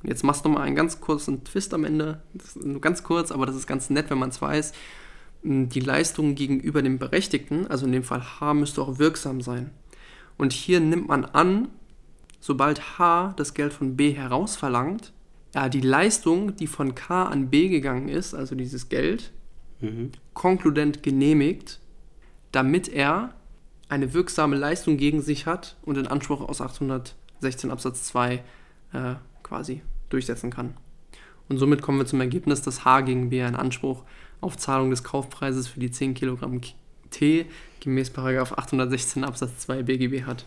Und 0.00 0.08
jetzt 0.08 0.22
machst 0.22 0.44
du 0.44 0.48
mal 0.48 0.62
einen 0.62 0.76
ganz 0.76 1.00
kurzen 1.00 1.42
Twist 1.42 1.74
am 1.74 1.84
Ende. 1.84 2.22
Das 2.32 2.56
ist 2.56 2.64
nur 2.64 2.80
ganz 2.80 3.02
kurz, 3.02 3.32
aber 3.32 3.46
das 3.46 3.56
ist 3.56 3.66
ganz 3.66 3.90
nett, 3.90 4.10
wenn 4.10 4.18
man 4.18 4.30
es 4.30 4.40
weiß. 4.40 4.72
Die 5.42 5.80
Leistung 5.80 6.36
gegenüber 6.36 6.82
dem 6.82 6.98
Berechtigten, 6.98 7.66
also 7.66 7.84
in 7.84 7.92
dem 7.92 8.04
Fall 8.04 8.22
H, 8.22 8.54
müsste 8.54 8.80
auch 8.80 8.98
wirksam 8.98 9.40
sein. 9.40 9.72
Und 10.38 10.52
hier 10.52 10.78
nimmt 10.78 11.08
man 11.08 11.24
an, 11.24 11.68
sobald 12.38 12.98
H 12.98 13.34
das 13.36 13.52
Geld 13.52 13.72
von 13.72 13.96
B 13.96 14.12
herausverlangt, 14.12 15.12
ja, 15.52 15.68
die 15.68 15.80
Leistung, 15.80 16.54
die 16.54 16.68
von 16.68 16.94
K 16.94 17.24
an 17.24 17.50
B 17.50 17.68
gegangen 17.68 18.08
ist, 18.08 18.34
also 18.34 18.54
dieses 18.54 18.88
Geld, 18.88 19.32
Mhm. 19.80 20.12
konkludent 20.34 21.02
genehmigt, 21.02 21.80
damit 22.52 22.88
er 22.88 23.34
eine 23.90 24.14
wirksame 24.14 24.56
Leistung 24.56 24.96
gegen 24.96 25.20
sich 25.20 25.46
hat 25.46 25.76
und 25.82 25.96
den 25.96 26.06
Anspruch 26.06 26.40
aus 26.48 26.60
816 26.60 27.70
Absatz 27.70 28.04
2 28.04 28.34
äh, 28.92 29.14
quasi 29.42 29.82
durchsetzen 30.08 30.50
kann. 30.50 30.74
Und 31.48 31.58
somit 31.58 31.82
kommen 31.82 31.98
wir 31.98 32.06
zum 32.06 32.20
Ergebnis, 32.20 32.62
dass 32.62 32.84
H 32.84 33.00
gegen 33.02 33.30
B 33.30 33.42
einen 33.42 33.56
Anspruch 33.56 34.04
auf 34.40 34.56
Zahlung 34.56 34.90
des 34.90 35.02
Kaufpreises 35.02 35.66
für 35.66 35.80
die 35.80 35.90
10 35.90 36.14
Kilogramm 36.14 36.60
T 37.10 37.46
gemäß 37.80 38.10
Paragraph 38.10 38.52
816 38.52 39.24
Absatz 39.24 39.58
2 39.58 39.82
BGB 39.82 40.24
hat. 40.24 40.46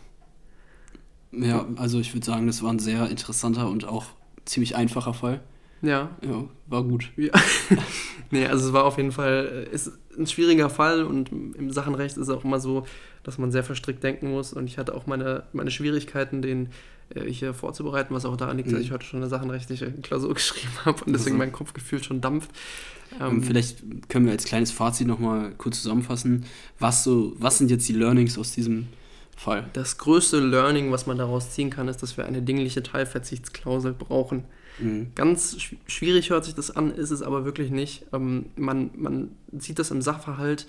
Ja, 1.32 1.66
also 1.76 2.00
ich 2.00 2.14
würde 2.14 2.26
sagen, 2.26 2.48
das 2.48 2.64
war 2.64 2.72
ein 2.72 2.80
sehr 2.80 3.10
interessanter 3.10 3.70
und 3.70 3.86
auch 3.86 4.06
ziemlich 4.46 4.76
einfacher 4.76 5.14
Fall. 5.14 5.42
Ja, 5.82 6.12
Ja, 6.22 6.46
war 6.68 6.84
gut. 6.84 7.12
Ja. 7.18 7.34
nee, 8.32 8.46
also 8.46 8.68
es 8.68 8.74
war 8.74 8.86
auf 8.86 8.98
jeden 8.98 9.12
Fall 9.12 9.68
äh, 9.70 9.76
ist 9.76 9.92
ein 10.17 10.28
schwieriger 10.28 10.69
Fall 10.69 11.04
und 11.04 11.32
im 11.32 11.71
Sachenrecht 11.71 12.17
ist 12.17 12.23
es 12.23 12.30
auch 12.30 12.43
immer 12.43 12.60
so, 12.60 12.86
dass 13.23 13.38
man 13.38 13.52
sehr 13.52 13.63
verstrickt 13.63 14.04
denken 14.04 14.32
muss 14.32 14.54
und 14.54 14.67
ich 14.67 14.78
hatte 14.78 14.93
auch 14.95 15.08
meine, 15.08 15.43
meine 15.54 15.71
Schwierigkeiten, 15.71 16.41
den 16.41 16.69
äh, 17.15 17.30
hier 17.30 17.54
vorzubereiten, 17.54 18.13
was 18.13 18.26
auch 18.26 18.38
daran 18.38 18.58
liegt, 18.58 18.69
dass 18.69 18.80
Mhm. 18.80 18.84
ich 18.86 18.91
heute 18.91 19.06
schon 19.06 19.19
eine 19.21 19.30
sachenrechtliche 19.30 19.91
Klausur 19.91 20.34
geschrieben 20.36 20.73
habe 20.86 21.04
und 21.06 21.13
deswegen 21.13 21.36
Also. 21.36 21.38
mein 21.45 21.52
Kopf 21.52 21.73
gefühlt 21.73 22.06
schon 22.06 22.21
dampft. 22.21 22.49
Ähm, 23.21 23.43
vielleicht 23.43 23.84
können 24.10 24.26
wir 24.26 24.32
als 24.32 24.45
kleines 24.45 24.71
Fazit 24.71 25.08
nochmal 25.08 25.54
kurz 25.58 25.82
zusammenfassen. 25.82 26.45
Was, 26.80 27.04
so, 27.04 27.34
was 27.38 27.58
sind 27.60 27.69
jetzt 27.69 27.88
die 27.88 27.93
Learnings 27.93 28.38
aus 28.38 28.52
diesem 28.54 28.88
Fall? 29.38 29.69
das 29.73 29.97
größte 29.97 30.39
Learning, 30.39 30.91
was 30.91 31.06
man 31.06 31.17
daraus 31.17 31.52
ziehen 31.52 31.69
kann, 31.69 31.88
ist, 31.88 32.02
dass 32.04 32.17
wir 32.17 32.26
eine 32.26 32.41
dingliche 32.41 32.82
Teilverzichtsklausel 32.84 33.93
brauchen. 33.93 34.45
Mhm. 34.80 35.12
Ganz 35.16 35.56
schw- 35.56 35.78
schwierig 35.88 36.30
hört 36.30 36.46
sich 36.46 36.56
das 36.56 36.76
an, 36.76 36.92
ist 36.92 37.12
es 37.12 37.22
aber 37.22 37.46
wirklich 37.46 37.72
nicht. 37.72 38.06
Ähm, 38.14 38.48
man, 38.56 38.92
man 38.96 39.32
sieht 39.58 39.80
das 39.80 39.92
im 39.92 40.02
Sachverhalt, 40.02 40.68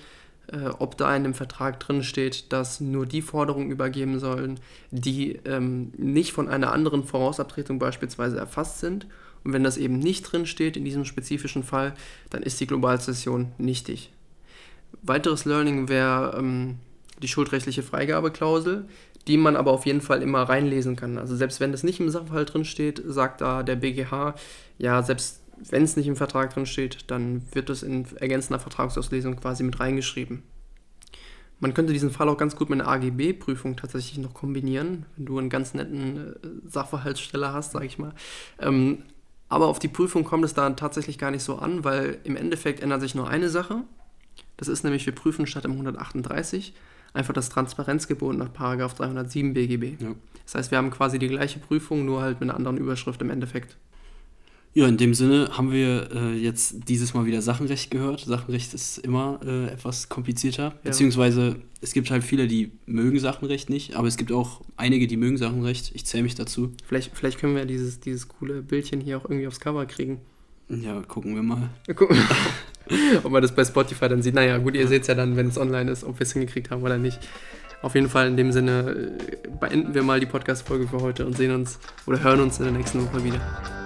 äh, 0.48 0.66
ob 0.78 0.96
da 0.98 1.14
in 1.16 1.22
dem 1.22 1.34
Vertrag 1.34 1.80
drin 1.80 2.02
steht, 2.02 2.52
dass 2.52 2.80
nur 2.80 3.06
die 3.06 3.22
Forderungen 3.22 3.70
übergeben 3.70 4.18
sollen, 4.18 4.60
die 4.90 5.40
ähm, 5.46 5.92
nicht 5.96 6.32
von 6.32 6.48
einer 6.48 6.72
anderen 6.72 7.04
Vorausabtretung 7.04 7.78
beispielsweise 7.78 8.36
erfasst 8.36 8.80
sind. 8.80 9.06
Und 9.42 9.52
wenn 9.52 9.64
das 9.64 9.76
eben 9.76 9.98
nicht 9.98 10.22
drin 10.22 10.46
steht 10.46 10.76
in 10.76 10.84
diesem 10.84 11.04
spezifischen 11.04 11.62
Fall, 11.62 11.94
dann 12.30 12.42
ist 12.42 12.60
die 12.60 12.66
Globalzession 12.66 13.52
nichtig. 13.58 14.10
Weiteres 15.02 15.44
Learning 15.44 15.88
wäre 15.88 16.36
ähm, 16.38 16.76
die 17.22 17.28
schuldrechtliche 17.28 17.82
Freigabeklausel, 17.82 18.86
die 19.26 19.36
man 19.36 19.56
aber 19.56 19.70
auf 19.70 19.86
jeden 19.86 20.00
Fall 20.00 20.22
immer 20.22 20.42
reinlesen 20.42 20.96
kann. 20.96 21.18
Also 21.18 21.36
selbst 21.36 21.60
wenn 21.60 21.72
das 21.72 21.82
nicht 21.82 22.00
im 22.00 22.10
Sachverhalt 22.10 22.52
drin 22.52 22.64
steht, 22.64 23.02
sagt 23.06 23.40
da 23.40 23.62
der 23.62 23.76
BGH, 23.76 24.34
ja, 24.78 25.02
selbst 25.02 25.40
wenn 25.70 25.84
es 25.84 25.96
nicht 25.96 26.06
im 26.06 26.16
Vertrag 26.16 26.52
drin 26.52 26.66
steht, 26.66 27.10
dann 27.10 27.42
wird 27.52 27.70
es 27.70 27.82
in 27.82 28.06
ergänzender 28.16 28.58
Vertragsauslesung 28.58 29.36
quasi 29.36 29.62
mit 29.62 29.80
reingeschrieben. 29.80 30.42
Man 31.60 31.72
könnte 31.72 31.92
diesen 31.92 32.10
Fall 32.10 32.28
auch 32.28 32.36
ganz 32.36 32.56
gut 32.56 32.68
mit 32.68 32.80
einer 32.80 32.90
AGB-Prüfung 32.90 33.76
tatsächlich 33.76 34.18
noch 34.18 34.34
kombinieren, 34.34 35.06
wenn 35.16 35.26
du 35.26 35.38
einen 35.38 35.48
ganz 35.48 35.72
netten 35.72 36.34
äh, 36.34 36.68
Sachverhaltssteller 36.68 37.52
hast, 37.52 37.72
sage 37.72 37.86
ich 37.86 37.98
mal. 37.98 38.12
Ähm, 38.58 39.04
aber 39.48 39.68
auf 39.68 39.78
die 39.78 39.88
Prüfung 39.88 40.24
kommt 40.24 40.44
es 40.44 40.54
da 40.54 40.68
tatsächlich 40.70 41.16
gar 41.16 41.30
nicht 41.30 41.44
so 41.44 41.56
an, 41.56 41.84
weil 41.84 42.18
im 42.24 42.36
Endeffekt 42.36 42.80
ändert 42.80 43.00
sich 43.00 43.14
nur 43.14 43.28
eine 43.28 43.48
Sache. 43.48 43.82
Das 44.56 44.68
ist 44.68 44.82
nämlich, 44.82 45.06
wir 45.06 45.14
prüfen 45.14 45.46
statt 45.46 45.64
im 45.64 45.72
138 45.72 46.74
einfach 47.14 47.32
das 47.32 47.48
Transparenzgebot 47.48 48.36
nach 48.36 48.52
Paragraph 48.52 48.94
307 48.94 49.54
BGB. 49.54 50.02
Ja. 50.02 50.14
Das 50.44 50.56
heißt, 50.56 50.70
wir 50.70 50.78
haben 50.78 50.90
quasi 50.90 51.18
die 51.18 51.28
gleiche 51.28 51.58
Prüfung, 51.58 52.04
nur 52.04 52.20
halt 52.20 52.40
mit 52.40 52.50
einer 52.50 52.56
anderen 52.56 52.76
Überschrift 52.76 53.22
im 53.22 53.30
Endeffekt. 53.30 53.76
Ja, 54.74 54.88
in 54.88 54.96
dem 54.96 55.14
Sinne 55.14 55.50
haben 55.52 55.70
wir 55.70 56.10
äh, 56.12 56.34
jetzt 56.34 56.88
dieses 56.88 57.14
Mal 57.14 57.26
wieder 57.26 57.40
Sachenrecht 57.40 57.92
gehört. 57.92 58.20
Sachenrecht 58.20 58.74
ist 58.74 58.98
immer 58.98 59.38
äh, 59.46 59.66
etwas 59.66 60.08
komplizierter. 60.08 60.74
Beziehungsweise 60.82 61.56
es 61.80 61.92
gibt 61.92 62.10
halt 62.10 62.24
viele, 62.24 62.48
die 62.48 62.72
mögen 62.84 63.20
Sachenrecht 63.20 63.70
nicht, 63.70 63.94
aber 63.94 64.08
es 64.08 64.16
gibt 64.16 64.32
auch 64.32 64.62
einige, 64.76 65.06
die 65.06 65.16
mögen 65.16 65.36
Sachenrecht. 65.36 65.92
Ich 65.94 66.04
zähle 66.06 66.24
mich 66.24 66.34
dazu. 66.34 66.72
Vielleicht, 66.88 67.16
vielleicht 67.16 67.38
können 67.38 67.54
wir 67.54 67.66
dieses, 67.66 68.00
dieses 68.00 68.26
coole 68.26 68.62
Bildchen 68.62 69.00
hier 69.00 69.18
auch 69.18 69.24
irgendwie 69.24 69.46
aufs 69.46 69.60
Cover 69.60 69.86
kriegen. 69.86 70.20
Ja, 70.68 71.00
gucken 71.02 71.36
wir 71.36 71.42
mal. 71.44 71.70
Mal 71.86 71.94
gucken, 71.94 72.18
ob 73.22 73.30
man 73.30 73.42
das 73.42 73.54
bei 73.54 73.64
Spotify 73.64 74.08
dann 74.08 74.22
sieht. 74.22 74.34
Naja, 74.34 74.58
gut, 74.58 74.74
ihr 74.74 74.88
seht 74.88 75.02
es 75.02 75.08
ja 75.08 75.14
dann, 75.14 75.36
wenn 75.36 75.48
es 75.48 75.58
online 75.58 75.90
ist, 75.90 76.04
ob 76.04 76.18
wir 76.18 76.24
es 76.24 76.32
hingekriegt 76.32 76.70
haben 76.70 76.82
oder 76.82 76.98
nicht. 76.98 77.18
Auf 77.82 77.94
jeden 77.94 78.08
Fall 78.08 78.28
in 78.28 78.36
dem 78.36 78.50
Sinne 78.50 79.10
äh, 79.44 79.48
beenden 79.60 79.94
wir 79.94 80.02
mal 80.02 80.18
die 80.18 80.26
Podcast-Folge 80.26 80.88
für 80.88 81.00
heute 81.00 81.26
und 81.26 81.36
sehen 81.36 81.54
uns 81.54 81.78
oder 82.06 82.22
hören 82.22 82.40
uns 82.40 82.58
in 82.58 82.64
der 82.64 82.72
nächsten 82.72 83.04
Woche 83.06 83.22
wieder. 83.24 83.83